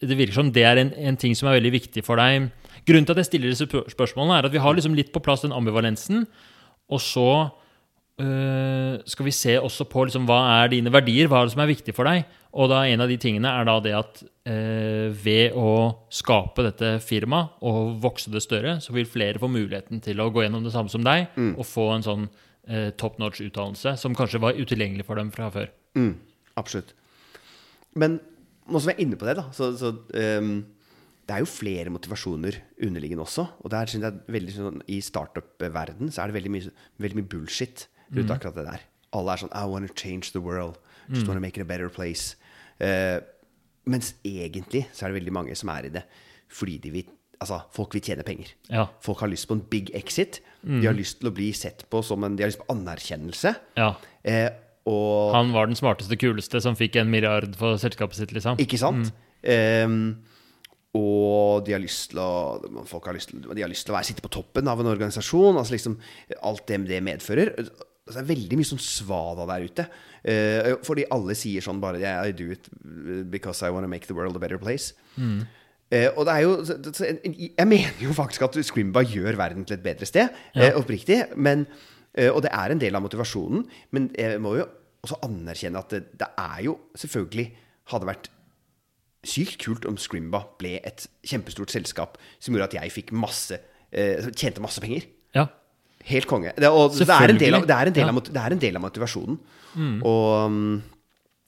[0.00, 2.52] Det virker som det er en, en, ting som er veldig viktig for deg.
[2.86, 5.42] Grunnen til at jeg stiller disse spørsmålene, er at vi har liksom litt på plass
[5.42, 6.22] den ambivalensen,
[6.88, 7.30] og så
[8.22, 11.64] øh, skal vi se også på liksom, hva er dine verdier, hva er det som
[11.64, 12.24] er viktig for deg.
[12.58, 15.70] Og da en av de tingene er da det at øh, ved å
[16.14, 20.46] skape dette firmaet og vokse det større, så vil flere få muligheten til å gå
[20.46, 21.56] gjennom det samme som deg mm.
[21.58, 22.28] og få en sånn
[22.68, 25.70] øh, top notch utdannelse som kanskje var utilgjengelig for dem fra før.
[25.98, 26.14] Mm,
[26.60, 26.94] absolutt.
[27.98, 28.20] Men
[28.68, 29.94] nå som jeg er inne på det, da, så, så
[30.38, 30.58] um
[31.28, 32.56] det er jo flere motivasjoner
[32.86, 33.44] underliggende også.
[33.60, 36.70] Og der synes jeg veldig sånn, I startup-verden så er det veldig mye,
[37.04, 38.32] veldig mye bullshit rundt mm.
[38.32, 38.86] akkurat det der.
[39.18, 40.78] Alle er sånn I want to change the world.
[41.10, 41.28] Just mm.
[41.28, 42.38] want to make it a better place.
[42.80, 43.20] Uh,
[43.84, 46.04] mens egentlig så er det veldig mange som er i det
[46.48, 48.48] fordi de vil Altså, folk vil tjene penger.
[48.66, 48.88] Ja.
[48.98, 50.40] Folk har lyst på en big exit.
[50.62, 50.80] Mm.
[50.80, 53.54] De har lyst til å bli sett på som en De har lyst på anerkjennelse.
[53.78, 53.92] Ja.
[54.26, 54.48] Eh,
[54.88, 58.58] og Han var den smarteste, kuleste som fikk en milliard for selskapet sitt, liksom.
[58.62, 59.12] Ikke sant?
[59.44, 60.16] Um,
[60.96, 63.98] og de har lyst til å Folk har lyst til, de har lyst til å
[63.98, 65.60] være, sitte på toppen av en organisasjon.
[65.60, 65.98] Altså liksom
[66.40, 67.52] Alt det det medfører.
[67.58, 69.84] Altså det er veldig mye sånn svada der ute.
[70.24, 72.70] Eh, fordi alle sier sånn bare yeah, I do it
[73.30, 74.94] because I want to make the world a better place.
[75.20, 75.44] Mm.
[75.88, 76.52] Uh, og det er jo
[77.58, 80.28] Jeg mener jo faktisk at Scrimba gjør verden til et bedre sted.
[80.54, 80.72] Ja.
[80.72, 81.22] Uh, oppriktig.
[81.36, 81.66] Men,
[82.18, 83.64] og det er en del av motivasjonen.
[83.94, 84.66] Men jeg må jo
[85.04, 87.46] også anerkjenne at det, det er jo selvfølgelig
[87.92, 88.28] hadde vært
[89.26, 93.56] sykt kult om Scrimba ble et kjempestort selskap som gjorde at jeg fikk masse
[93.90, 95.08] eh, tjente masse penger.
[95.36, 95.48] Ja.
[96.08, 96.54] Helt konge.
[96.56, 98.62] Det, og det er, en del av, det er, en del av, det er en
[98.62, 99.40] del av motivasjonen.
[99.74, 99.96] Mm.
[100.06, 100.76] Og um,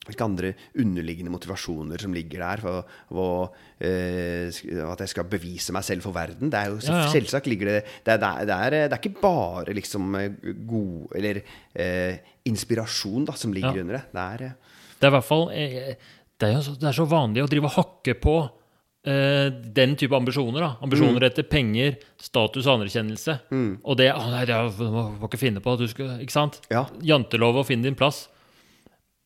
[0.08, 2.62] hvilke andre underliggende motivasjoner som ligger der.
[2.64, 3.50] For, for
[3.84, 6.52] eh, at jeg skal bevise meg selv for verden.
[6.52, 7.10] Det er jo ja, ja.
[7.12, 11.42] Selvsagt ligger det det er, det, er, det er, ikke bare liksom eh, god Eller
[11.74, 13.84] eh, inspirasjon da, som ligger ja.
[13.84, 14.06] under det.
[14.14, 15.92] Det er, eh, det er i hvert fall eh,
[16.40, 18.38] det er, så, det er så vanlig å drive og hakke på
[19.00, 20.60] den type ambisjoner.
[20.60, 20.68] da.
[20.84, 21.26] Ambisjoner mm.
[21.30, 23.36] etter penger, status og anerkjennelse.
[23.48, 23.70] Mm.
[23.80, 26.58] Og det å nei, det må, må ikke finne på at du skal Ikke sant?
[26.68, 26.82] Ja.
[27.00, 28.26] Jantelov å finne din plass.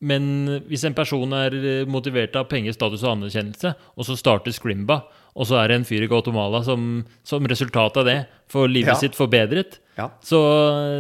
[0.05, 0.25] Men
[0.69, 5.01] hvis en person er eh, motivert av penger, status og anerkjennelse, og så starter Scrimba,
[5.35, 8.19] og så er det en fyr i Guatemala som, som resultat av det
[8.53, 8.99] får livet ja.
[9.01, 10.11] sitt forbedret, ja.
[10.23, 10.41] så,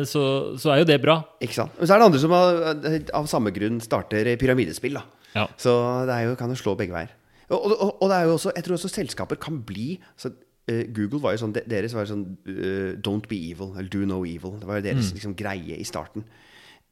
[0.09, 0.23] så,
[0.59, 1.21] så, er jo det bra.
[1.45, 1.77] Ikke sant.
[1.79, 2.89] Men så er det andre som av,
[3.21, 4.99] av samme grunn starter pyramidespill.
[4.99, 5.05] da.
[5.35, 5.47] Ja.
[5.61, 5.75] Så
[6.09, 7.13] det jo, kan jo slå begge veier.
[7.51, 10.31] Og, og, og, det er jo også, jeg tror også selskaper kan bli så,
[10.71, 14.07] uh, Google var jo sånn Deres var jo sånn uh, Don't be evil, eller do
[14.09, 14.57] no evil.
[14.63, 15.19] Det var jo deres mm.
[15.19, 16.25] liksom, greie i starten.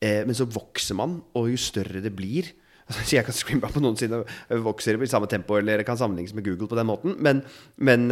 [0.03, 2.51] Uh, men så vokser man, og jo større det blir
[2.89, 4.25] altså, Jeg kan screame på noen side
[4.65, 7.45] vokser i samme tempo, eller kan sammenlignes med Google på den måten, men,
[7.77, 8.11] men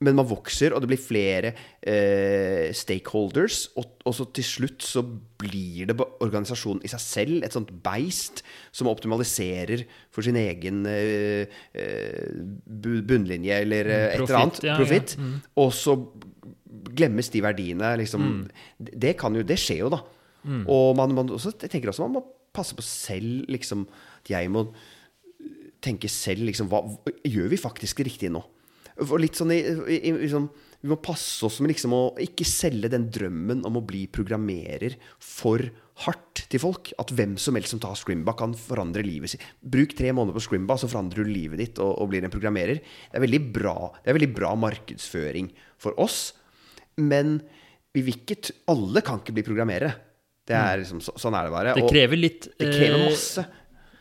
[0.00, 1.50] men man vokser, og det blir flere
[1.84, 3.66] eh, stakeholders.
[3.76, 8.40] Og, og, så til slutt så blir det organisasjonen i seg selv et sånt beist
[8.72, 11.44] som optimaliserer for sin egen eh,
[11.76, 12.32] eh
[12.64, 14.62] bunnlinje eller profit, et eller annet.
[14.70, 15.14] Ja, Profitt.
[15.18, 15.26] Ja.
[15.26, 15.36] Mm.
[15.66, 15.98] Og så
[16.96, 17.92] glemmes de verdiene.
[18.00, 18.24] Liksom.
[18.24, 18.88] Mm.
[19.04, 20.00] Det, kan jo, det skjer jo, da.
[20.44, 20.64] Mm.
[20.70, 22.24] Og man, man også, jeg tenker også man må
[22.54, 23.84] passe på selv, liksom.
[24.22, 24.66] At jeg må
[25.84, 26.70] tenke selv, liksom.
[26.72, 26.82] Hva,
[27.24, 28.42] gjør vi faktisk det riktige nå?
[29.00, 29.62] For litt sånn, i,
[29.96, 30.50] i, liksom,
[30.82, 34.96] Vi må passe oss med liksom å ikke selge den drømmen om å bli programmerer
[35.20, 35.62] for
[36.06, 36.92] hardt til folk.
[37.00, 39.44] At hvem som helst som tar Scrimba, kan forandre livet sitt.
[39.60, 42.80] Bruk tre måneder på Scrimba, så forandrer du livet ditt og, og blir en programmerer.
[43.12, 46.30] Det er bra, det er veldig bra markedsføring for oss.
[47.00, 47.38] Men
[47.92, 49.92] vi vil ikke Alle kan ikke bli programmerere.
[50.50, 51.74] Det er liksom, så, sånn er det bare.
[51.78, 53.46] Det krever litt Det krever eh, masse.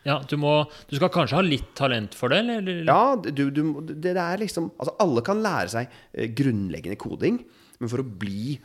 [0.07, 0.53] Ja, du, må,
[0.89, 2.41] du, skal kanskje ha litt talent for det?
[2.41, 2.83] Eller?
[2.87, 7.41] Ja, du, du, det, er liksom Altså, alle kan lære seg eh, grunnleggende koding,
[7.79, 8.55] men for å bli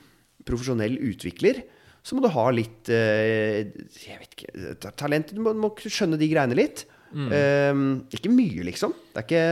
[0.47, 1.65] profesjonell utvikler,
[2.05, 3.65] så må du ha litt eh,
[4.05, 6.85] Jeg vet ikke Talent Du må, må skjønne de greiene litt.
[7.15, 7.29] Mm.
[7.31, 8.93] Um, ikke mye, liksom.
[9.15, 9.47] Det er ikke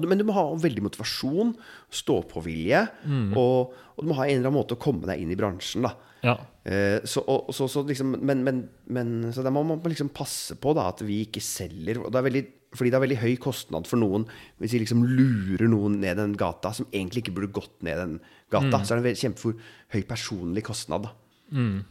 [0.00, 1.50] du, men du må ha veldig motivasjon,
[1.92, 3.34] stå-på-vilje, mm.
[3.36, 5.84] og, og, du må ha en eller annen måte å komme deg inn i bransjen.
[5.84, 5.92] da.
[6.22, 6.36] Ja.
[6.62, 8.60] Eh, så, og, så, så liksom, men, men,
[8.94, 12.26] men, så da må man liksom passe på da, at vi ikke selger det er
[12.28, 12.42] veldig,
[12.78, 14.28] Fordi det er veldig høy kostnad for noen
[14.62, 18.14] hvis vi liksom lurer noen ned den gata som egentlig ikke burde gått ned den
[18.52, 18.78] gata.
[18.78, 18.86] Mm.
[18.86, 19.58] Så er det en
[19.96, 21.10] høy personlig kostnad.
[21.50, 21.82] Mm.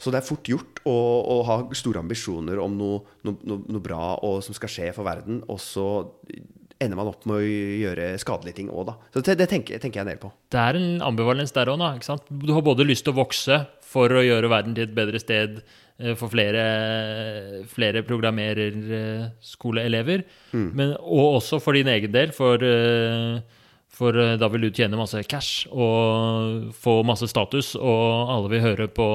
[0.00, 3.84] Så det er fort gjort å, å ha store ambisjoner om noe, noe, noe, noe
[3.84, 5.88] bra og som skal skje for verden, og så
[6.80, 8.94] ender man opp med å gjøre skadelige ting òg, da.
[9.12, 10.28] Så det, tenker, tenker, jeg en del på.
[10.52, 11.88] Det er en ambivalens der òg, da.
[11.98, 12.24] ikke sant?
[12.30, 13.56] Du har både lyst til å vokse
[13.90, 16.62] for å gjøre verden til et bedre sted eh, for flere,
[17.70, 20.18] flere programmererskoleelever,
[20.56, 20.70] mm.
[20.98, 23.36] og også for din egen del, for uh,
[24.00, 28.64] for eh, da vil du tjene masse cash og få masse status, og alle vil
[28.64, 29.08] høre på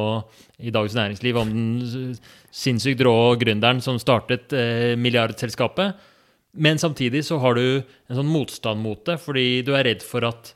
[0.61, 2.17] i Dagens Næringsliv om den
[2.55, 6.11] sinnssykt rå gründeren som startet eh, milliardselskapet.
[6.55, 10.27] Men samtidig så har du en sånn motstand mot det, fordi du er redd for
[10.27, 10.53] at,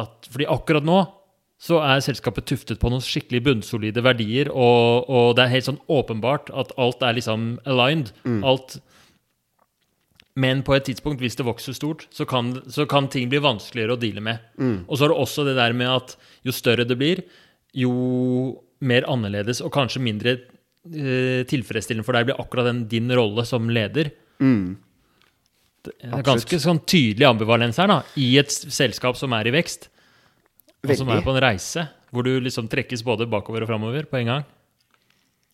[0.00, 1.02] at Fordi akkurat nå
[1.60, 5.82] så er selskapet tuftet på noen skikkelig bunnsolide verdier, og, og det er helt sånn
[5.92, 8.14] åpenbart at alt er liksom aligned.
[8.24, 8.38] Mm.
[8.48, 8.78] Alt
[10.40, 13.96] men på et tidspunkt, hvis det vokser stort, så kan, så kan ting bli vanskeligere
[13.96, 14.44] å deale med.
[14.60, 14.76] Mm.
[14.86, 16.14] Og så er det også det der med at
[16.46, 17.24] jo større det blir,
[17.76, 17.92] jo
[18.80, 23.68] mer annerledes og kanskje mindre eh, tilfredsstillende for deg blir akkurat den, din rolle som
[23.72, 24.12] leder.
[24.40, 24.78] Mm.
[25.86, 29.88] Det er ganske sånn tydelig ambivalens her, da, i et selskap som er i vekst,
[30.84, 34.20] og som er på en reise, hvor du liksom trekkes både bakover og framover på
[34.20, 34.48] en gang.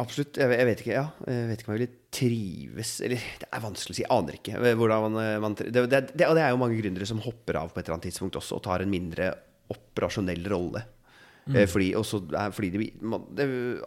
[0.03, 0.37] Absolutt.
[0.37, 1.05] Jeg, jeg, vet ikke ja.
[1.25, 4.03] jeg vet ikke om jeg ville trives Eller det er vanskelig å si.
[4.03, 4.59] Jeg aner ikke.
[4.77, 7.71] hvordan man, man det, det, det, Og det er jo mange gründere som hopper av
[7.73, 9.31] på et eller annet tidspunkt også og tar en mindre
[9.73, 10.85] operasjonell rolle.
[11.47, 11.61] Mm.
[11.71, 12.19] Fordi, også,
[12.57, 13.27] fordi de man,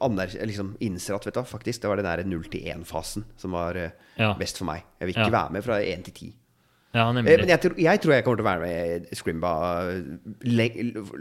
[0.05, 4.33] aner, liksom innser at vet du, faktisk, det var den der 0-1-fasen som var ja.
[4.39, 4.85] best for meg.
[4.99, 5.35] Jeg vil ikke ja.
[5.41, 6.29] være med fra 1 til 10.
[6.89, 7.35] Ja, nemlig.
[7.37, 9.49] Men jeg tror, jeg tror, jeg kommer til å være med i Scrimba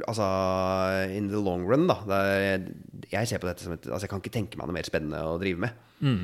[0.09, 0.29] altså
[1.13, 1.99] in the long run, da.
[3.11, 5.21] Jeg ser på dette som et Altså, jeg kan ikke tenke meg noe mer spennende
[5.29, 5.83] å drive med.
[6.01, 6.23] Mm.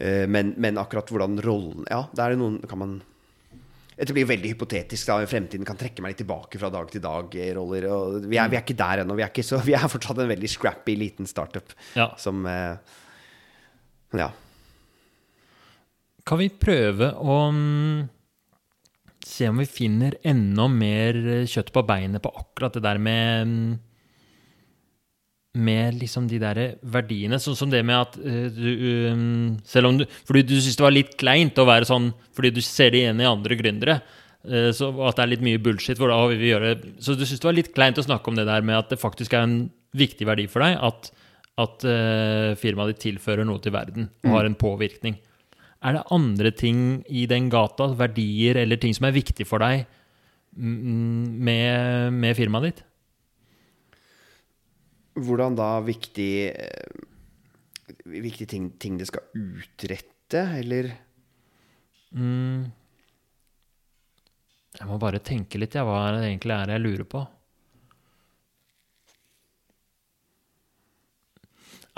[0.00, 2.92] Eh, men, men, akkurat hvordan rollen Ja, det er noen Kan man
[4.00, 5.10] Dette blir veldig hypotetisk.
[5.10, 7.88] da Fremtiden kan trekke meg litt tilbake fra dag til dag-roller.
[8.24, 9.16] Vi, vi, er ikke der ennå.
[9.18, 9.26] Vi,
[9.68, 12.10] vi, er fortsatt en veldig scrappy liten startup ja.
[12.20, 12.96] som eh,
[14.16, 14.30] Ja.
[16.26, 17.36] Kan vi prøve å
[19.26, 21.16] se om vi finner enda mer
[21.48, 23.78] kjøtt på beinet på akkurat det der med
[25.58, 27.40] med liksom de der verdiene.
[27.42, 28.70] Sånn som det med at uh, du
[29.10, 32.52] um, Selv om du Fordi du syns det var litt kleint å være sånn fordi
[32.54, 33.96] du ser det igjen i andre gründere.
[34.46, 35.98] Uh, så at det er litt mye bullshit.
[35.98, 38.38] For da vil vi gjøre Så du syns det var litt kleint å snakke om
[38.38, 39.58] det der med at det faktisk er en
[39.98, 41.10] viktig verdi for deg at,
[41.58, 45.18] at uh, firmaet ditt tilfører noe til verden og har en påvirkning.
[45.82, 49.82] Er det andre ting i den gata, verdier eller ting som er viktig for deg
[50.54, 52.84] med, med firmaet ditt?
[55.18, 56.32] Hvordan da viktig
[58.10, 60.86] Viktige ting, ting, det skal utrette, eller?
[62.14, 62.70] Mm.
[64.78, 67.24] Jeg må bare tenke litt, ja, hva er det egentlig er jeg lurer på.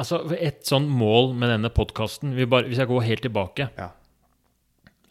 [0.01, 3.91] Altså, Et sånn mål med denne podkasten Hvis jeg går helt tilbake, ja.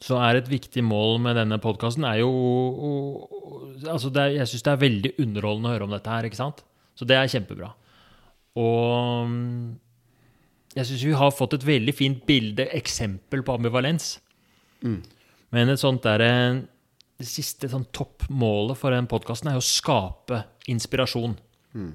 [0.01, 2.31] så er et viktig mål med denne podkasten er jo
[3.85, 6.65] altså er, Jeg syns det er veldig underholdende å høre om dette her, ikke sant?
[6.97, 7.71] Så det er kjempebra.
[8.59, 9.79] Og mm,
[10.75, 14.13] jeg syns vi har fått et veldig fint bilde, eksempel på ambivalens.
[14.83, 15.01] Mm.
[15.51, 16.23] Men et sånt der,
[17.19, 21.35] det siste sånn toppmålet for den podkasten er jo å skape inspirasjon.
[21.75, 21.91] Mm.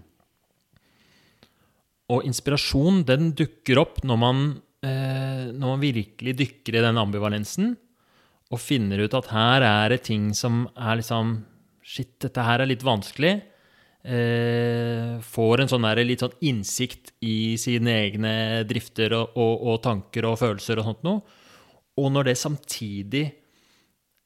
[2.13, 4.47] Og inspirasjon den dukker opp når man,
[4.85, 7.75] eh, når man virkelig dykker i den ambivalensen
[8.47, 11.39] og finner ut at her er det ting som er liksom
[11.87, 13.45] Shit, dette her er litt vanskelig.
[14.07, 18.35] Eh, får en sånn der, litt sånn innsikt i sine egne
[18.69, 21.41] drifter og, og, og, tanker og følelser og sånt noe.
[21.99, 23.25] Og når det samtidig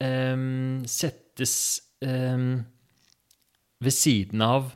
[0.04, 0.44] eh,
[0.90, 1.54] settes
[2.04, 2.44] eh,
[3.80, 4.68] ved siden av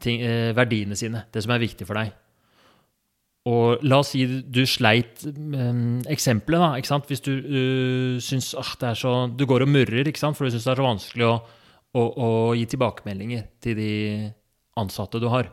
[0.00, 2.16] ting, eh, verdiene sine, det som er viktig for deg.
[3.50, 6.74] Og la oss si du sleit um, Eksempelet, da.
[6.76, 7.06] ikke sant?
[7.08, 10.36] Hvis du uh, syns ah, det er så Du går og murrer ikke sant?
[10.36, 11.38] for du syns det er så vanskelig å,
[11.96, 13.92] å, og gi tilbakemeldinger til de
[14.80, 15.50] ansatte du har.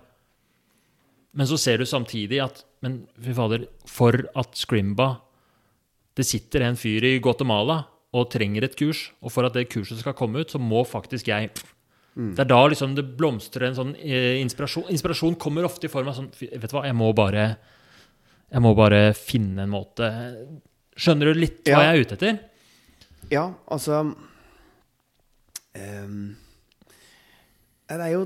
[1.38, 5.20] Men så ser du samtidig at Men fy fader, for at Scrimba
[6.18, 7.84] Det sitter en fyr i Guatemala
[8.18, 11.28] og trenger et kurs, og for at det kurset skal komme ut, så må faktisk
[11.28, 11.52] jeg
[12.18, 12.32] Mm.
[12.34, 14.88] Det er da liksom det blomstrer en sånn eh, inspirasjon.
[14.90, 17.44] Inspirasjon kommer ofte i form av sånn Vet du hva, jeg må bare
[18.48, 20.08] jeg må bare finne en måte
[20.98, 21.92] Skjønner du litt hva ja.
[21.92, 22.40] jeg er ute etter?
[23.30, 24.02] Ja, altså
[27.88, 28.26] Det er jo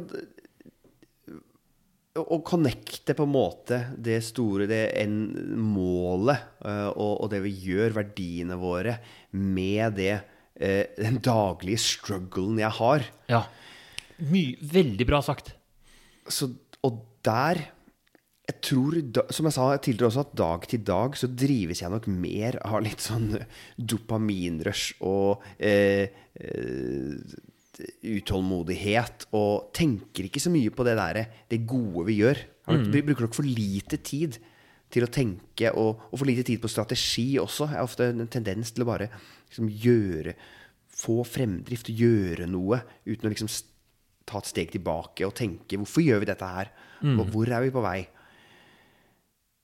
[2.20, 5.16] å connecte på en måte det store, det en
[5.64, 8.98] målet uh, og, og, det vi gjør, verdiene våre,
[9.32, 13.06] med det uh, den daglige strugglen jeg har.
[13.32, 13.46] Ja.
[14.28, 15.54] My, veldig bra sagt.
[16.28, 16.52] Så,
[16.86, 17.64] og der
[18.50, 18.98] jeg tror,
[19.32, 22.82] som jeg sa tidligere også, at dag til dag så drives jeg nok mer av
[22.84, 23.36] litt sånn
[23.78, 27.36] dopaminrush og eh, eh,
[28.18, 29.28] utålmodighet.
[29.38, 31.22] Og tenker ikke så mye på det der,
[31.52, 32.42] det gode vi gjør.
[32.92, 34.40] Vi bruker nok for lite tid
[34.92, 37.70] til å tenke, og, og for lite tid på strategi også.
[37.70, 39.12] Jeg har ofte en tendens til å bare
[39.50, 40.36] liksom, gjøre
[41.02, 42.78] Få fremdrift, gjøre noe,
[43.08, 43.48] uten å liksom
[44.28, 46.70] ta et steg tilbake og tenke hvorfor gjør vi dette her?
[47.24, 48.04] Og hvor er vi på vei?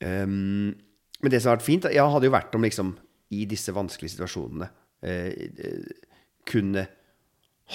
[0.04, 0.76] Um,
[1.24, 2.91] men det som har vært fint Jeg hadde jo vært om liksom
[3.34, 4.68] i disse vanskelige situasjonene
[5.02, 5.88] eh,
[6.48, 6.84] kunne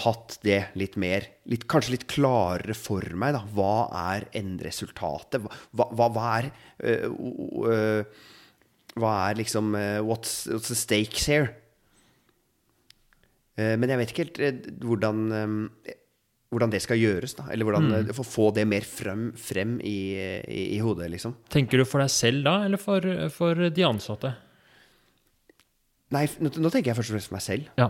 [0.03, 3.35] hatt det litt mer litt, Kanskje litt klarere for meg.
[3.37, 3.75] da Hva
[4.15, 5.43] er endresultatet?
[5.43, 7.11] Hva, hva, hva er uh,
[7.69, 8.23] eh,
[8.97, 11.57] Hva er liksom uh, what's, what's the stakes here?
[13.53, 15.97] Men jeg vet ikke helt hvordan eh,
[16.53, 17.47] hvordan det skal gjøres, da.
[17.51, 19.97] Eller hvordan eh, få- få det mer frem, frem i,
[20.45, 21.35] i, i hodet, liksom.
[21.53, 24.35] Tenker du for deg selv da, eller for, for de ansatte?
[26.13, 27.71] Nei, nå, nå tenker jeg først og fremst på meg selv.
[27.81, 27.89] Ja.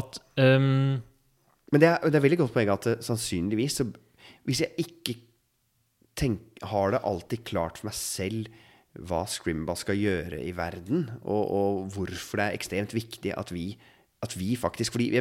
[0.00, 0.98] At um...
[1.70, 3.84] Men det er, det er veldig godt poeng at eh, sannsynligvis så
[4.48, 5.14] Hvis jeg ikke
[6.18, 8.50] tenk, har det alltid klart for meg selv
[9.06, 13.68] hva Scrimba skal gjøre i verden, og, og hvorfor det er ekstremt viktig at vi,
[14.18, 15.12] at vi faktisk fordi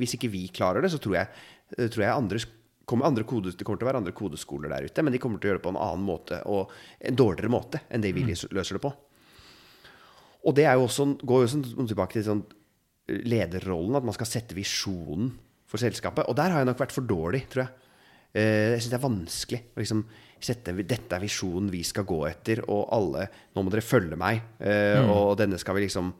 [0.00, 2.40] Hvis ikke vi klarer det, så tror jeg, eh, tror jeg andre
[2.88, 5.36] kommer andre kodes, det kommer til å være andre kodeskoler der ute, men de kommer
[5.40, 6.70] til å gjøre det på en annen måte og
[7.04, 8.92] en dårligere måte enn det vi løser det på.
[10.48, 12.44] Og det er jo også, går jo sånn tilbake til sånn
[13.08, 15.30] lederrollen, at man skal sette visjonen
[15.68, 16.24] for selskapet.
[16.28, 17.74] Og der har jeg nok vært for dårlig, tror jeg.
[18.32, 20.02] Eh, Jeg syns det er vanskelig å liksom
[20.38, 23.24] sette Dette er visjonen vi skal gå etter, og alle
[23.56, 26.12] Nå må dere følge meg, eh, og denne skal vi liksom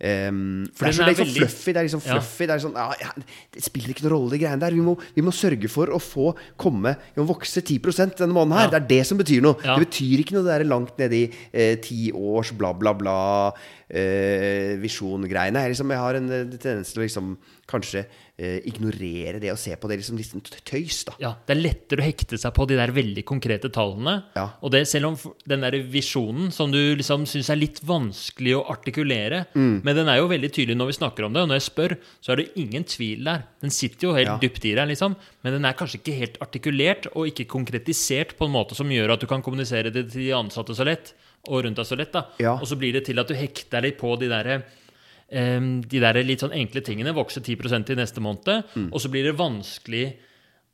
[0.00, 1.72] ehm, For det er så det er liksom veldig- fluffy.
[1.72, 2.18] Det er liksom Ja.
[2.20, 3.10] Det er sånn ja, ja,
[3.52, 4.70] Det spiller ikke noen rolle, de greiene der.
[4.72, 7.78] Vi må, vi må sørge for å få komme Vi må vokse 10
[8.16, 8.68] denne måneden her.
[8.70, 8.78] Ja.
[8.78, 9.54] Det er det som betyr noe.
[9.60, 13.52] Det betyr ikke noe det der langt nede i eh, ti års bla, bla, bla
[13.90, 15.60] eh, visjon-greiene.
[15.64, 17.36] Jeg, liksom, jeg har en eh, tendens til å liksom
[17.70, 18.02] kanskje
[18.40, 21.14] eh, ignorere det og se på det liksom sånn tøys, da.
[21.22, 24.16] ja, det er lettere å hekte seg på de der veldig konkrete tallene.
[24.36, 24.48] Ja.
[24.64, 25.16] Og det selv om
[25.48, 29.80] den der visjonen som du liksom syns er litt vanskelig å artikulere, Mm.
[29.84, 31.96] men den er jo veldig tydelig når vi snakker om det, og når jeg spør,
[32.20, 33.44] så er det ingen tvil der.
[33.60, 34.38] Den sitter jo helt Ja.
[34.38, 38.46] dypt i deg, liksom, men den er kanskje ikke helt artikulert og ikke konkretisert på
[38.46, 41.12] en måte som gjør at du kan kommunisere det til de ansatte så lett,
[41.48, 42.12] og rundt deg så lett.
[42.12, 42.26] da.
[42.38, 42.52] Ja.
[42.60, 44.62] Og så blir det til at du hekter deg på de derre
[45.30, 48.88] de der litt sånn enkle tingene, vokser 10% i neste måned, Mm.
[48.92, 50.14] og så blir det vanskelig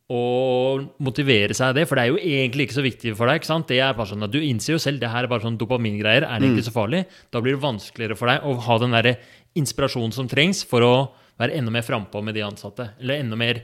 [0.08, 3.40] å motivere seg av det, for det er jo egentlig ikke så viktig for deg.
[3.40, 3.66] ikke sant?
[3.66, 6.22] Det er bare sånn at Du innser jo selv det her er bare sånn dopamingreier.
[6.22, 6.54] Er det Mm.
[6.56, 7.06] egentlig så farlig?
[7.32, 9.16] Da blir det vanskeligere for deg å ha den der
[9.56, 12.90] inspirasjonen som trengs for å være enda mer frampå med de ansatte.
[13.00, 13.62] Eller enda mer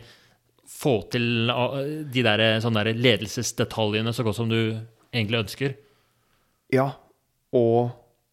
[0.68, 4.80] få til uh, de der, sånne der ledelsesdetaljene så godt som du
[5.14, 5.74] egentlig ønsker.
[6.72, 6.92] Ja,
[7.52, 7.92] og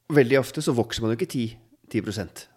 [0.09, 1.55] veldig ofte så vokser man jo ikke 10,
[1.89, 2.03] 10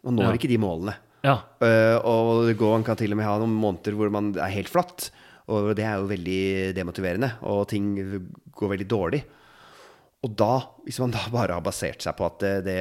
[0.05, 0.33] Man når Ja.
[0.39, 0.95] ikke de målene.
[1.22, 1.37] Ja.
[1.62, 4.55] Uh, og det går, man kan til og med ha noen måneder hvor man er
[4.55, 5.11] helt flatt.
[5.53, 7.95] Og det er jo veldig demotiverende, og ting
[8.55, 9.22] går veldig dårlig.
[10.22, 10.53] Og da,
[10.87, 12.78] hvis man da bare har basert seg på at det, det,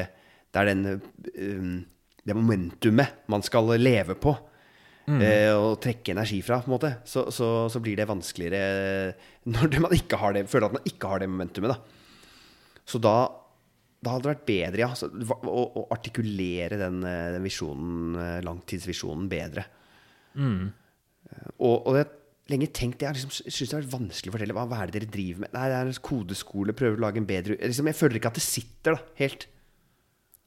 [0.54, 1.02] det er den,
[1.41, 1.76] um,
[2.22, 4.36] det momentumet man skal leve på,
[5.10, 9.16] eh, og trekke energi fra, på en måte, så, så, så blir det vanskeligere
[9.54, 11.74] når det man ikke har det, føler at man ikke har det momentumet.
[11.74, 12.84] da.
[12.86, 13.16] Så da,
[14.02, 14.89] da hadde det vært bedre ja,
[15.45, 19.68] å, å artikulere den, eh, den visjonen, eh, langtidsvisjonen bedre.
[20.34, 20.72] Mm.
[21.62, 22.08] Og, og jeg
[22.52, 24.97] lenge tenkt Jeg liksom, synes det har vært vanskelig å fortelle hva, hva er det
[24.97, 25.54] dere driver med.
[25.56, 28.39] Nei, det er en kodeskole, prøver å lage en bedre liksom, Jeg føler ikke at
[28.39, 29.45] det sitter da, helt.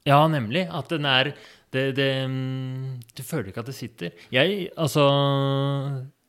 [0.05, 0.67] Ja, nemlig.
[0.69, 1.33] At den er
[1.73, 4.27] det, det, mm, Du føler ikke at det sitter.
[4.35, 5.07] Jeg, altså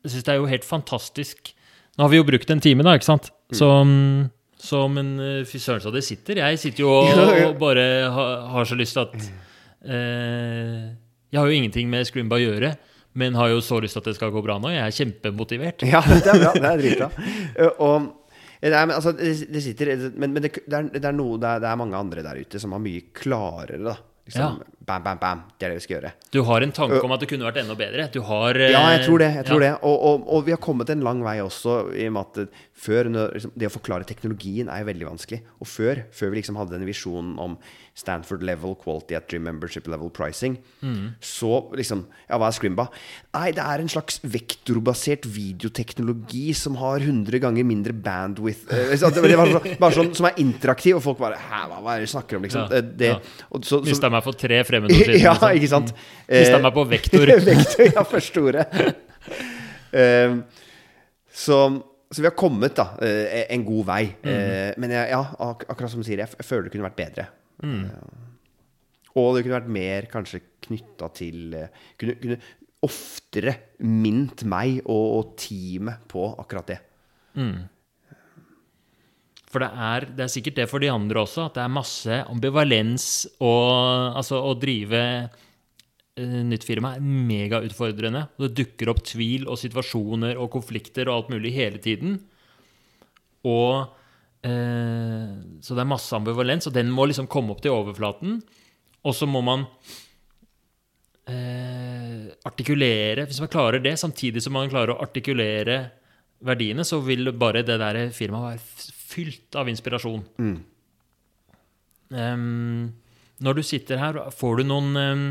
[0.05, 1.53] syns det er jo helt fantastisk
[1.95, 3.29] Nå har vi jo brukt en time, da, ikke sant?
[3.49, 3.67] Mm, så
[4.91, 6.41] men eh, fy søren så det sitter.
[6.41, 7.47] Jeg sitter jo og, Ja, ja.
[7.51, 7.85] og bare
[8.15, 9.15] har, har så lyst til at
[9.85, 10.83] eh,
[11.31, 12.75] Jeg har jo ingenting med Scrimba å gjøre,
[13.15, 14.71] men har jo så lyst til at det skal gå bra nå.
[14.73, 15.85] Jeg er kjempemotivert.
[15.87, 16.53] Ja, det er bra.
[16.57, 17.09] Det er dritbra.
[17.55, 18.13] Eh, Og
[18.65, 21.77] Nei, men altså, det, sitter Men, men det, det, er, det, er noe, det, er,
[21.77, 23.93] mange andre der ute som har mye klarere, da.
[24.25, 24.55] Liksom,
[24.85, 25.39] Bam, bam, bam.
[25.57, 26.11] Det er det vi skal gjøre.
[26.31, 28.03] Du har en tanke om at det kunne vært enda bedre.
[28.13, 29.31] Du har Ja, jeg tror det.
[29.33, 29.71] jeg tror ja.
[29.71, 32.33] det og, og, og vi har kommet en lang vei også, i og med at
[32.33, 35.39] det- før liksom, Det å forklare teknologien er jo veldig vanskelig.
[35.61, 37.57] Og før, før vi liksom hadde denne visjonen om
[37.95, 41.15] Stanford level quality at Dream membership level pricing, Mm.
[41.21, 42.89] så liksom Ja, hva er Scrimba?
[43.33, 48.67] Nei, det er en slags vektorbasert videoteknologi som har 100 ganger mindre bandwidth.
[48.71, 51.99] Eh, det var bare sånn som er interaktiv, og folk bare Hæ, hva, hva er
[52.03, 52.69] det du snakker om, liksom?
[52.69, 53.19] Ja, Eh, Det, ja.
[53.61, 55.95] så, så, Mista meg for tre fremmedord ja, ikke sant?
[56.29, 57.33] Mista Eh, meg på vektor.
[57.49, 58.69] Vektor, ja, første ordet.
[59.95, 60.33] Eh,
[61.31, 61.57] så,
[62.11, 64.01] Så vi har kommet da eh, en god vei.
[64.25, 64.81] Mm.
[64.83, 67.25] Men jeg, ja, ak akkurat som du sier, jeg, føler det kunne vært bedre.
[67.63, 67.85] Mm.
[69.15, 72.39] Og det kunne vært mer kanskje knytta til eh, kunne, kunne
[72.85, 73.55] oftere
[73.87, 76.79] mint meg og, og teamet på akkurat det.
[79.55, 82.15] For det er, det er sikkert det for de andre også, at det er masse
[82.27, 83.05] ambivalens
[83.39, 84.99] og Altså, å drive
[86.19, 88.25] eh, nytt firma er megautfordrende.
[88.35, 92.17] Det dukker opp tvil og situasjoner og konflikter og alt mulig hele tiden.
[93.47, 93.85] Og
[94.43, 95.31] eh,
[95.63, 98.41] Så det er masse ambivalens, og den må liksom komme opp til overflaten.
[99.07, 99.63] Og så må man
[101.31, 105.79] eh, artikulere Hvis man klarer det, samtidig som man klarer å artikulere
[106.43, 110.23] verdiene, så vil bare det der firmaet være fylt av inspirasjon.
[112.15, 112.93] Em,
[113.43, 115.25] når du sitter her, får du noen um,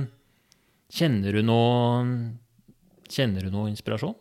[0.94, 2.02] Kjenner du noe
[3.10, 4.14] Kjenner du noe inspirasjon?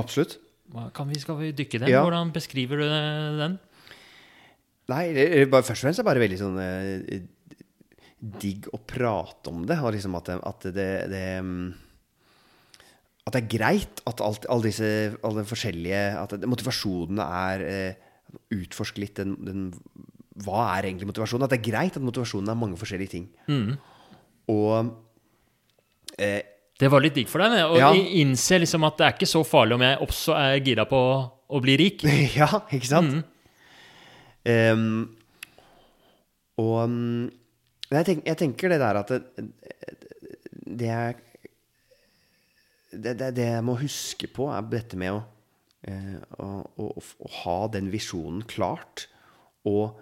[0.00, 0.38] Absolutt.
[0.72, 1.92] Hva, kan vi, skal vi dykke i den?
[1.92, 2.02] Ja.
[2.04, 3.56] Hvordan beskriver du den?
[4.90, 7.24] Nei, det er bare, først og fremst er det bare veldig sånn eh,
[8.42, 9.78] digg å prate om det.
[9.82, 11.66] Og liksom at at det, det mm,
[13.26, 14.90] At det er greit at alt, alle disse
[15.26, 18.05] alle forskjellige At motivasjonene er eh,
[18.54, 19.62] Utforske litt den, den
[20.44, 21.46] Hva er egentlig motivasjonen?
[21.46, 23.28] At det er greit at motivasjonen er mange forskjellige ting.
[24.52, 24.90] Og
[26.18, 26.42] eh,
[26.78, 27.92] Det var litt digg for deg, å Ja.
[27.94, 31.00] innse liksom at det er ikke så farlig om jeg også er gira på
[31.48, 32.04] å bli rik.
[32.36, 33.24] Ja, ikke sant?
[34.46, 35.08] Ehm,
[36.60, 37.30] og mm,
[37.90, 39.48] jeg, tenk, jeg tenker det der at det,
[40.66, 41.16] det, er,
[42.92, 45.22] det, det, jeg må huske på, er dette med å,
[45.86, 46.48] å,
[46.82, 49.06] å, å ha den visjonen klart.
[49.66, 49.98] Og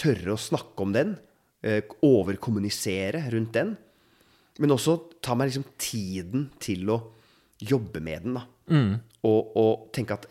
[0.00, 1.18] tørre å snakke om den.
[1.62, 3.74] eh, overkommunisere rundt den.
[4.60, 6.98] Men også ta meg liksom tiden til å
[7.60, 8.38] jobbe med den.
[8.38, 8.46] da.
[9.28, 10.26] Og, og tenke at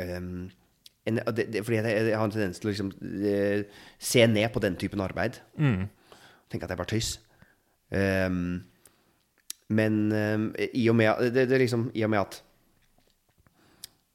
[0.00, 0.48] um,
[1.08, 2.92] en, det, det, fordi jeg, jeg har en tendens til å liksom,
[3.26, 3.64] eh,
[4.00, 5.40] se ned på den typen arbeid.
[6.50, 7.14] Tenke at det er bare tøys.
[7.90, 8.60] Um,
[9.70, 12.40] men um, i, og med, det, liksom, i og med at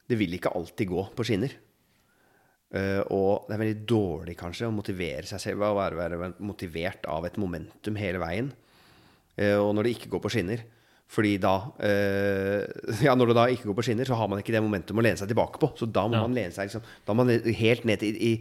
[0.09, 1.55] det vil ikke alltid gå på skinner.
[2.75, 7.05] Uh, og det er veldig dårlig kanskje å motivere seg selv å være, være motivert
[7.07, 8.49] av et momentum hele veien.
[9.39, 10.63] Uh, og når det ikke går på skinner.
[11.15, 12.63] Fordi da uh,
[13.05, 15.05] Ja, når det da ikke går på skinner, så har man ikke det momentum å
[15.05, 15.69] lene seg tilbake på.
[15.77, 16.23] Så da må Ja.
[16.25, 18.31] man lene seg liksom, Da må man helt ned til i,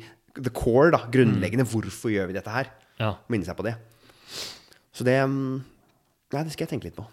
[0.40, 1.04] the core, da.
[1.12, 1.68] Grunnleggende.
[1.68, 2.72] Hvorfor gjør vi dette her?
[2.98, 3.12] Ja.
[3.30, 3.76] Minne seg på det.
[4.94, 5.62] Så det mm,
[6.34, 7.04] Nei, det skal jeg tenke litt på.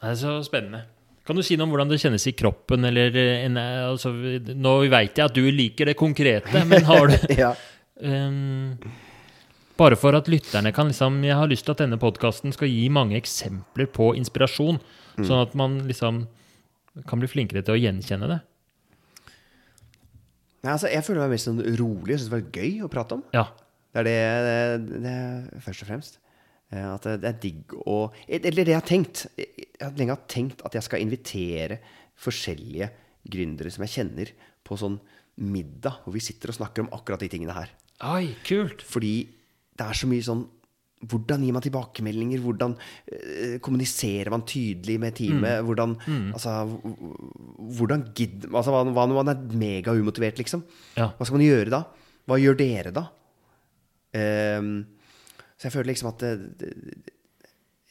[0.00, 0.80] Det er så spennende.
[1.24, 2.84] Kan du si noe om hvordan det kjennes i kroppen?
[2.84, 7.54] Eller en, altså, nå veit jeg at du liker det konkrete, men har du ja.
[8.04, 8.76] um,
[9.80, 12.86] bare for at lytterne kan liksom Jeg har lyst til at denne podkasten skal gi
[12.92, 14.82] mange eksempler på inspirasjon,
[15.22, 16.26] sånn at man liksom
[17.08, 18.42] kan bli flinkere til å gjenkjenne det.
[20.64, 23.18] Nei, altså, jeg føler meg mest sånn rolig og syns det var gøy å prate
[23.18, 23.24] om.
[23.36, 23.48] Ja.
[23.94, 24.20] Det er det,
[24.84, 26.20] det, det først og fremst.
[26.74, 29.26] Eh, At det, er digg å Eller det jeg har tenkt.
[29.38, 31.78] Jeg har lenge tenkt at jeg skal invitere
[32.18, 32.90] forskjellige
[33.30, 34.32] gründere som jeg kjenner,
[34.64, 34.98] på sånn
[35.44, 37.70] middag hvor vi sitter og snakker om akkurat de tingene her.
[38.10, 38.82] Oi, kult!
[38.86, 39.14] Fordi
[39.74, 40.44] det er så mye sånn
[41.04, 42.40] hvordan gir man tilbakemeldinger?
[42.40, 42.74] Hvordan
[43.12, 45.58] eh, kommuniserer man tydelig med teamet?
[45.66, 45.96] Hvordan,
[46.32, 50.62] altså, h- h- hvordan gidder altså, hva, hva når man er megaumotivert, liksom?
[50.96, 51.10] Ja.
[51.18, 51.82] Hva skal man gjøre da?
[52.24, 53.04] Hva gjør dere da?
[54.16, 54.70] Ehm,
[55.64, 56.70] så jeg føler liksom at det, det,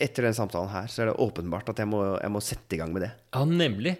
[0.06, 2.78] etter den samtalen her, så er det åpenbart at jeg må, jeg må sette i
[2.78, 3.10] gang med det.
[3.34, 3.96] Ja, nemlig.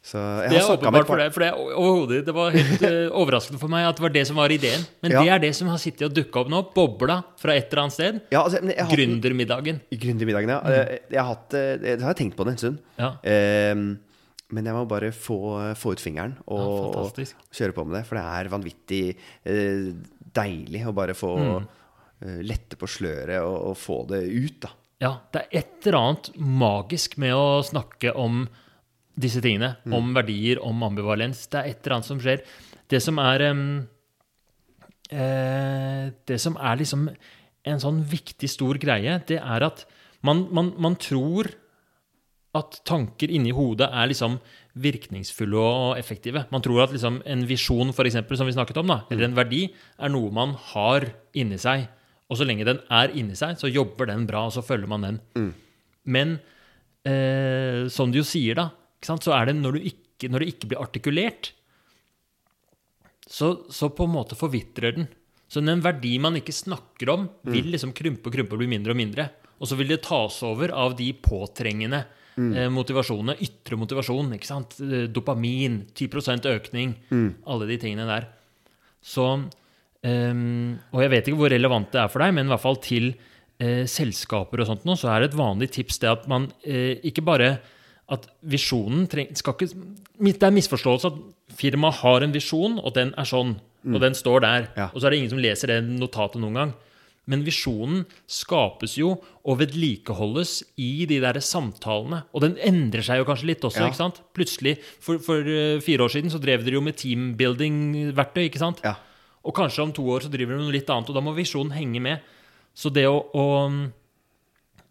[0.00, 1.32] Så jeg Det er har åpenbart for deg.
[1.34, 4.22] For det, er overhodet, det var helt eh, overraskende for meg at det var det
[4.30, 4.86] som var ideen.
[5.04, 5.20] Men Ja.
[5.26, 6.60] det er det som har sittet og dukka opp nå.
[6.72, 8.20] Bobla fra et eller annet sted.
[8.32, 9.82] Ja, altså, jeg hatt Gründermiddagen.
[9.92, 10.60] Gründermiddagen, ja.
[10.64, 10.94] Mm.
[11.12, 12.80] Jeg har hatt eh, Det har jeg tenkt på det en stund.
[12.96, 13.10] Ja.
[13.76, 13.84] Um,
[14.56, 15.36] men jeg må bare få,
[15.76, 16.64] få ut fingeren og,
[16.96, 18.06] ja, og kjøre på med det.
[18.08, 19.92] For det er vanvittig uh,
[20.40, 21.68] deilig å bare få eh,
[22.20, 24.74] lette på sløret og, og få det ut, da.
[25.00, 28.42] Ja, det er et eller annet magisk med å snakke om
[29.20, 29.74] disse tingene.
[29.88, 31.46] Om verdier, om ambivalens.
[31.48, 32.42] Det er et eller annet som skjer.
[32.90, 33.64] Det som er um,
[35.08, 37.08] eh, Det som er liksom
[37.70, 39.84] en sånn viktig, stor greie, det er at
[40.24, 41.50] man, man, man tror
[42.56, 44.38] at tanker inni hodet er liksom
[44.80, 46.46] virkningsfulle og effektive.
[46.50, 49.36] Man tror at liksom en visjon, for eksempel, som vi snakket om, da, eller en
[49.36, 49.66] verdi,
[50.00, 51.06] er noe man har
[51.36, 51.86] inni seg.
[52.30, 55.06] Og så lenge den er inni seg, så jobber den bra, og så følger man
[55.06, 55.20] den.
[56.10, 56.36] Men
[57.06, 58.68] eh, som du jo sier, da,
[59.00, 61.50] ikke sant, så er det når, du ikke, når det ikke blir artikulert,
[63.30, 65.10] så, så på en måte forvitrer den.
[65.50, 68.94] Så den verdi man ikke snakker om, vil liksom krympe og krympe og bli mindre
[68.94, 69.26] og mindre.
[69.58, 72.04] Og så vil det tas over av de påtrengende
[72.38, 73.34] eh, motivasjonene.
[73.42, 74.78] Ytre motivasjon, ikke sant?
[74.82, 76.94] Eh, Dopamin, 10 økning,
[77.50, 78.30] alle de tingene der.
[79.02, 79.26] Så
[80.06, 82.80] ehm, Og jeg vet ikke hvor relevant det er for deg, men i hvert fall
[82.84, 86.48] til uh, selskaper og sånt nå, så er det et vanlig tips det at man
[86.66, 87.54] uh, ikke bare
[88.10, 89.70] at visjonen treng, skal ikke
[90.18, 91.18] Det er misforståelse at
[91.56, 93.54] firmaet har en visjon, og den er sånn.
[93.88, 94.66] Og den står der.
[94.76, 94.90] Ja.
[94.92, 96.72] Og så er det ingen som leser det notatet noen gang.
[97.30, 102.24] Men visjonen skapes jo og vedlikeholdes i de der samtalene.
[102.34, 103.84] Og den endrer seg jo kanskje litt også.
[103.84, 103.90] Ja.
[103.90, 104.20] ikke sant?
[104.36, 108.42] Plutselig, For, for eh, fire år siden så drev dere jo med teambuilding-verktøy.
[108.48, 108.82] ikke sant?
[108.84, 108.96] Ja.
[109.46, 111.72] Og kanskje om to år så driver de med litt annet, og da må visjonen
[111.72, 112.24] henge med.
[112.76, 113.46] Så det å, å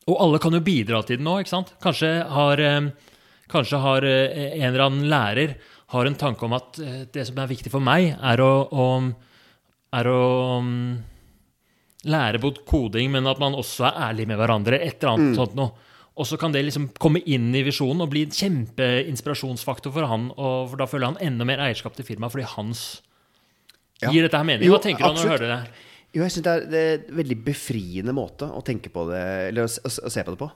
[0.09, 1.75] Og alle kan jo bidra til den nå, ikke sant?
[1.83, 2.87] Kanskje har, eh,
[3.51, 5.53] kanskje har eh, en eller annen lærer
[5.89, 8.87] har en tanke om at eh, det som er viktig for meg, er å, å,
[9.97, 10.23] er å
[10.65, 10.97] mm,
[12.09, 14.81] lære bort koding, men at man også er ærlig med hverandre.
[14.81, 15.87] Et eller annet sånt noe.
[16.19, 20.27] Og så kan det liksom komme inn i visjonen og bli en kjempeinspirasjonsfaktor for han.
[20.35, 22.81] Og for da føler han enda mer eierskap til firmaet fordi hans
[24.01, 24.11] Ja.
[24.13, 24.69] gir dette her mening.
[24.71, 25.85] Hva tenker du når du hører det?
[26.15, 29.19] Jo, jeg syns det, er- det en veldig befriende måte å tenke på det
[29.51, 30.49] Eller å, å, å se på det på.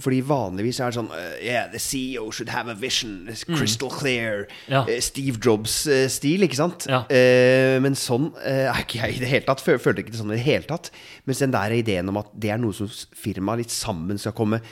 [0.00, 3.26] Fordi vanligvis er det sånn uh, Yeah, the CEO should have a vision.
[3.28, 4.46] It's crystal clear.
[4.64, 4.72] Mm.
[4.72, 4.80] Ja.
[4.88, 6.86] Uh, Steve Jobs-stil, ikke sant?
[6.88, 7.02] Ja.
[7.12, 9.60] Eh, men sånn er ikke jeg i det hele tatt.
[9.60, 10.88] føler Følte ikke det sånn i det hele tatt.
[11.28, 14.62] Mens den der ideen om at det er noe som firmaet litt sammen skal komme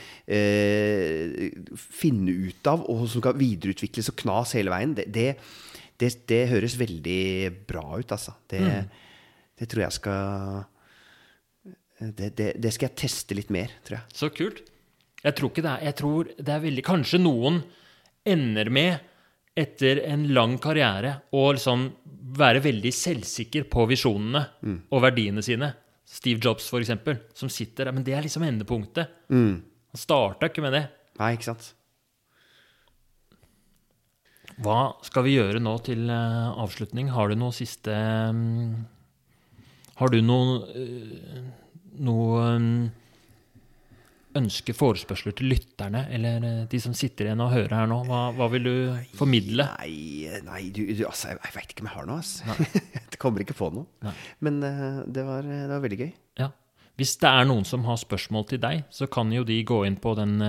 [2.00, 5.28] Finne ut av, og som skal videreutvikles og knas hele veien, det, det,
[6.00, 7.20] det, det høres veldig
[7.68, 8.34] bra ut, altså.
[8.50, 8.62] Det,
[9.56, 10.64] det tror jeg skal
[11.96, 14.16] det, det, skal jeg teste litt mer, tror jeg.
[14.16, 14.60] Så kult.
[15.24, 17.62] Jeg tror ikke det er Jeg tror det er veldig Kanskje noen
[18.26, 19.12] ender med,
[19.56, 21.86] etter en lang karriere, å liksom
[22.36, 24.42] være veldig selvsikker på visjonene
[24.92, 25.70] og verdiene sine.
[26.06, 27.96] Steve Jobs, for eksempel, som sitter der.
[27.96, 29.14] Men det er liksom endepunktet.
[29.32, 30.82] Han starta ikke med det.
[31.22, 31.70] Nei, ikke sant?
[34.64, 37.10] Hva skal vi gjøre nå til eh, avslutning?
[37.12, 38.76] Har du noe siste mm,
[40.00, 41.42] Har du noe, eh,
[42.06, 42.78] noe mm,
[44.40, 48.00] ønske, forespørsler til lytterne, eller eh, de som sitter igjen og hører her nå?
[48.08, 48.76] Hva, hva vil du
[49.18, 49.68] formidle?
[49.76, 52.22] Nei, nei du, du, altså, jeg, jeg veit ikke om jeg har noe.
[52.24, 52.56] Altså.
[52.96, 53.90] jeg kommer ikke på noe.
[54.08, 54.14] Nei.
[54.48, 56.14] Men det, var, det var veldig gøy.
[56.40, 56.48] Ja.
[56.96, 60.00] Hvis det er noen som har spørsmål til deg, så kan jo de gå inn
[60.00, 60.40] på den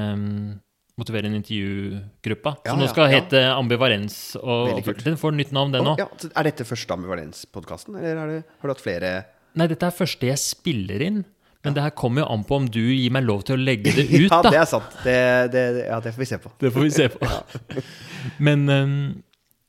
[0.98, 3.20] Motivere en intervju-gruppa, Ja, som nå skal ja.
[3.20, 4.16] hete Ambivalens.
[4.42, 6.00] Og, den får nytt navn, den òg.
[6.02, 9.12] ja, er dette første Ambivalens-podkasten, eller er det, har du hatt flere?
[9.58, 11.20] Nei, dette er første jeg spiller inn.
[11.66, 13.92] Men det her kommer jo an på om du gir meg lov til å legge
[13.94, 14.40] det ut, da.
[14.42, 14.98] ja, det er sant.
[15.04, 15.16] Det,
[15.54, 16.50] det, ja, det får vi se på.
[16.62, 17.20] Det får vi se på.
[18.48, 19.24] Men, um,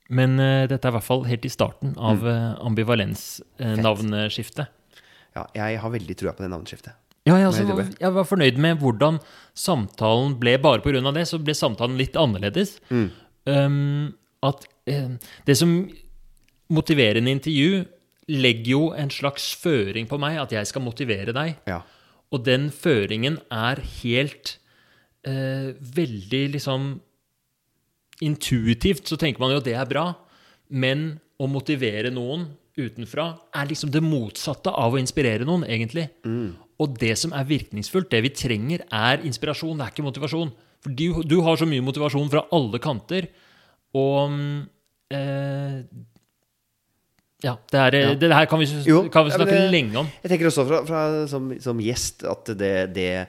[0.08, 2.28] men uh, dette er i hvert fall helt i starten av Mm.
[2.32, 4.66] uh, ambivalens-navneskiftet.
[5.36, 6.96] Ja, jeg har veldig trua på det navneskiftet.
[7.28, 9.20] Ja, jeg, altså, var, jeg var fornøyd med hvordan
[9.58, 10.56] samtalen ble.
[10.62, 11.12] Bare pga.
[11.14, 12.78] det så ble samtalen litt annerledes.
[12.90, 13.08] Mm.
[13.48, 14.14] Um,
[14.44, 15.14] at eh,
[15.46, 15.72] Det som
[16.68, 17.84] motiverer en intervju
[18.28, 21.56] legger jo en slags føring på meg, at jeg skal motivere deg.
[21.68, 21.80] Ja.
[22.32, 24.58] Og den føringen er helt
[25.26, 26.96] uh, veldig liksom
[28.18, 30.08] Intuitivt så tenker man jo at det er bra,
[30.74, 36.08] men å motivere noen utenfra er liksom det motsatte av å inspirere noen, egentlig.
[36.78, 40.52] Og det som er virkningsfullt, det vi trenger, er inspirasjon, det er ikke motivasjon.
[40.84, 43.26] For du, du har så mye motivasjon fra alle kanter,
[43.98, 44.30] og
[45.10, 45.82] eh,
[47.40, 48.14] Ja, det, her, Ja.
[48.18, 50.08] det her kan vi, Jo, kan vi ja, snakke det- lenge om.
[50.24, 53.28] Jeg tenker også fra, fra, som, som gjest at det, det,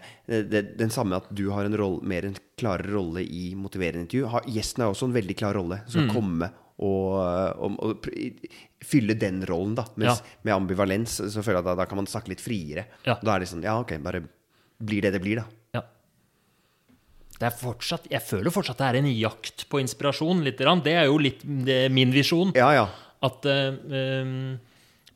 [0.50, 4.26] det, den samme at du har en roll, mer en klarere rolle i motiverende intervju.
[4.28, 5.82] Har, gjesten har også en veldig klar rolle.
[5.88, 6.14] Skal Mm.
[6.16, 6.50] komme
[6.80, 8.08] og, og, og
[8.88, 9.84] fylle den rollen, da.
[10.00, 10.36] Mens Ja.
[10.48, 12.86] med ambivalens så føler jeg at da, da kan man snakke litt friere.
[13.08, 13.18] Ja.
[13.22, 14.24] Da er det sånn Ja, ok, bare
[14.80, 15.46] blir det det blir, da.
[15.76, 15.84] Ja.
[17.40, 20.42] Det fortsatt, jeg føler fortsatt det er en jakt på inspirasjon.
[20.44, 20.82] Litt, grann.
[20.84, 22.56] det er jo litt er min visjon.
[22.56, 22.88] Ja, ja.
[23.24, 23.76] At, eh,
[24.24, 24.58] um,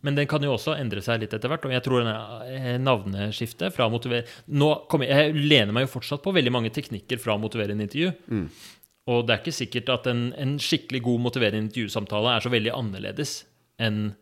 [0.03, 1.63] men den kan jo også endre seg litt etter hvert.
[1.63, 2.03] Og jeg tror
[2.83, 4.27] navneskiftet fra motiver...
[4.51, 8.11] Nå kommer, jeg lener meg jo fortsatt på veldig mange teknikker fra motiverende intervju.
[9.11, 12.71] Og det er ikke sikkert at en, en skikkelig god motiverende intervjusamtale er så veldig
[12.77, 13.33] annerledes
[13.83, 14.13] enn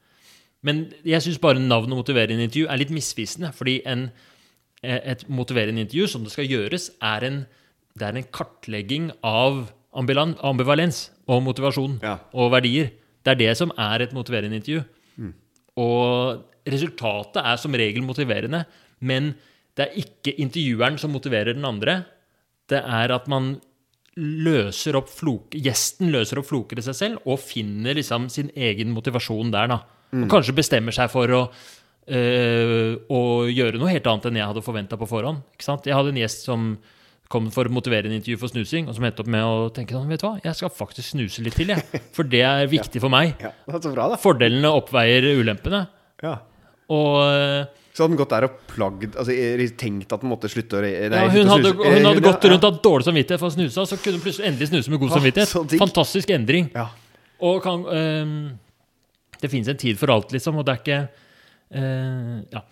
[0.63, 3.49] Men jeg syns bare navnet motiverende intervju er litt misvisende.
[3.57, 4.11] Fordi en,
[4.85, 7.39] et motiverende intervju, som det skal gjøres, er en,
[7.97, 12.19] det er en kartlegging av ambivalens og motivasjon Ja.
[12.33, 12.91] og verdier.
[13.25, 14.83] Det er det som er et motiverende intervju.
[15.81, 18.65] Og resultatet er som regel motiverende,
[18.99, 19.33] men
[19.77, 22.03] det er ikke intervjueren som motiverer den andre.
[22.69, 23.55] Det er at man
[24.19, 28.91] løser opp flok, gjesten løser opp floker i seg selv og finner liksom sin egen
[28.91, 29.71] motivasjon der.
[29.71, 29.77] da.
[30.11, 31.43] Og kanskje bestemmer seg for å,
[32.11, 35.45] øh, å gjøre noe helt annet enn jeg hadde forventa på forhånd.
[35.55, 35.87] Ikke sant?
[35.87, 36.73] Jeg hadde en gjest som
[37.31, 39.95] kom for å motivere en intervju for snusing, og som endte opp med å tenke
[39.95, 42.01] sånn, vet du hva, jeg skal faktisk snuse litt til, jeg.
[42.11, 43.37] For det er viktig for meg.
[43.39, 44.09] Ja, det er så bra.
[44.19, 45.85] Fordelene oppveier ulempene.
[46.21, 46.41] Ja.
[46.91, 49.33] Og eh, Så hadde hun gått der og plagd Altså
[49.77, 51.89] tenkt at hun måtte slutte å nei, ja, hun, å hadde, snuse.
[51.91, 54.47] hun hadde Eh, gått rundt hatt dårlig samvittighet for å snuse, så kunne hun plutselig
[54.49, 55.75] endelig snuse med god samvittighet.
[55.81, 56.71] Fantastisk endring.
[56.73, 56.87] Ja.
[57.45, 58.33] Og kan, um,
[59.37, 60.97] det finnes en tid for alt, liksom, og det er ikke
[61.77, 62.63] uh, Ja.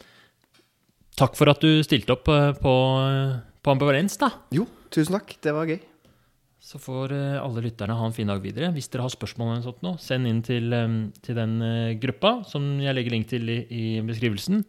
[1.19, 2.73] Takk for at du stilte opp eh, på,
[3.61, 4.31] på ambivalens, da.
[4.55, 5.33] Jo, tusen takk.
[5.43, 5.81] Det var gøy.
[6.63, 8.71] Så får alle lytterne ha en fin dag videre.
[8.73, 11.59] Hvis dere har spørsmål, eller sånt nå, send inn til, eh, til den
[12.01, 14.63] gruppa som jeg legger link til i, i beskrivelsen.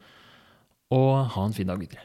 [0.90, 2.02] Og ha en fin dag videre.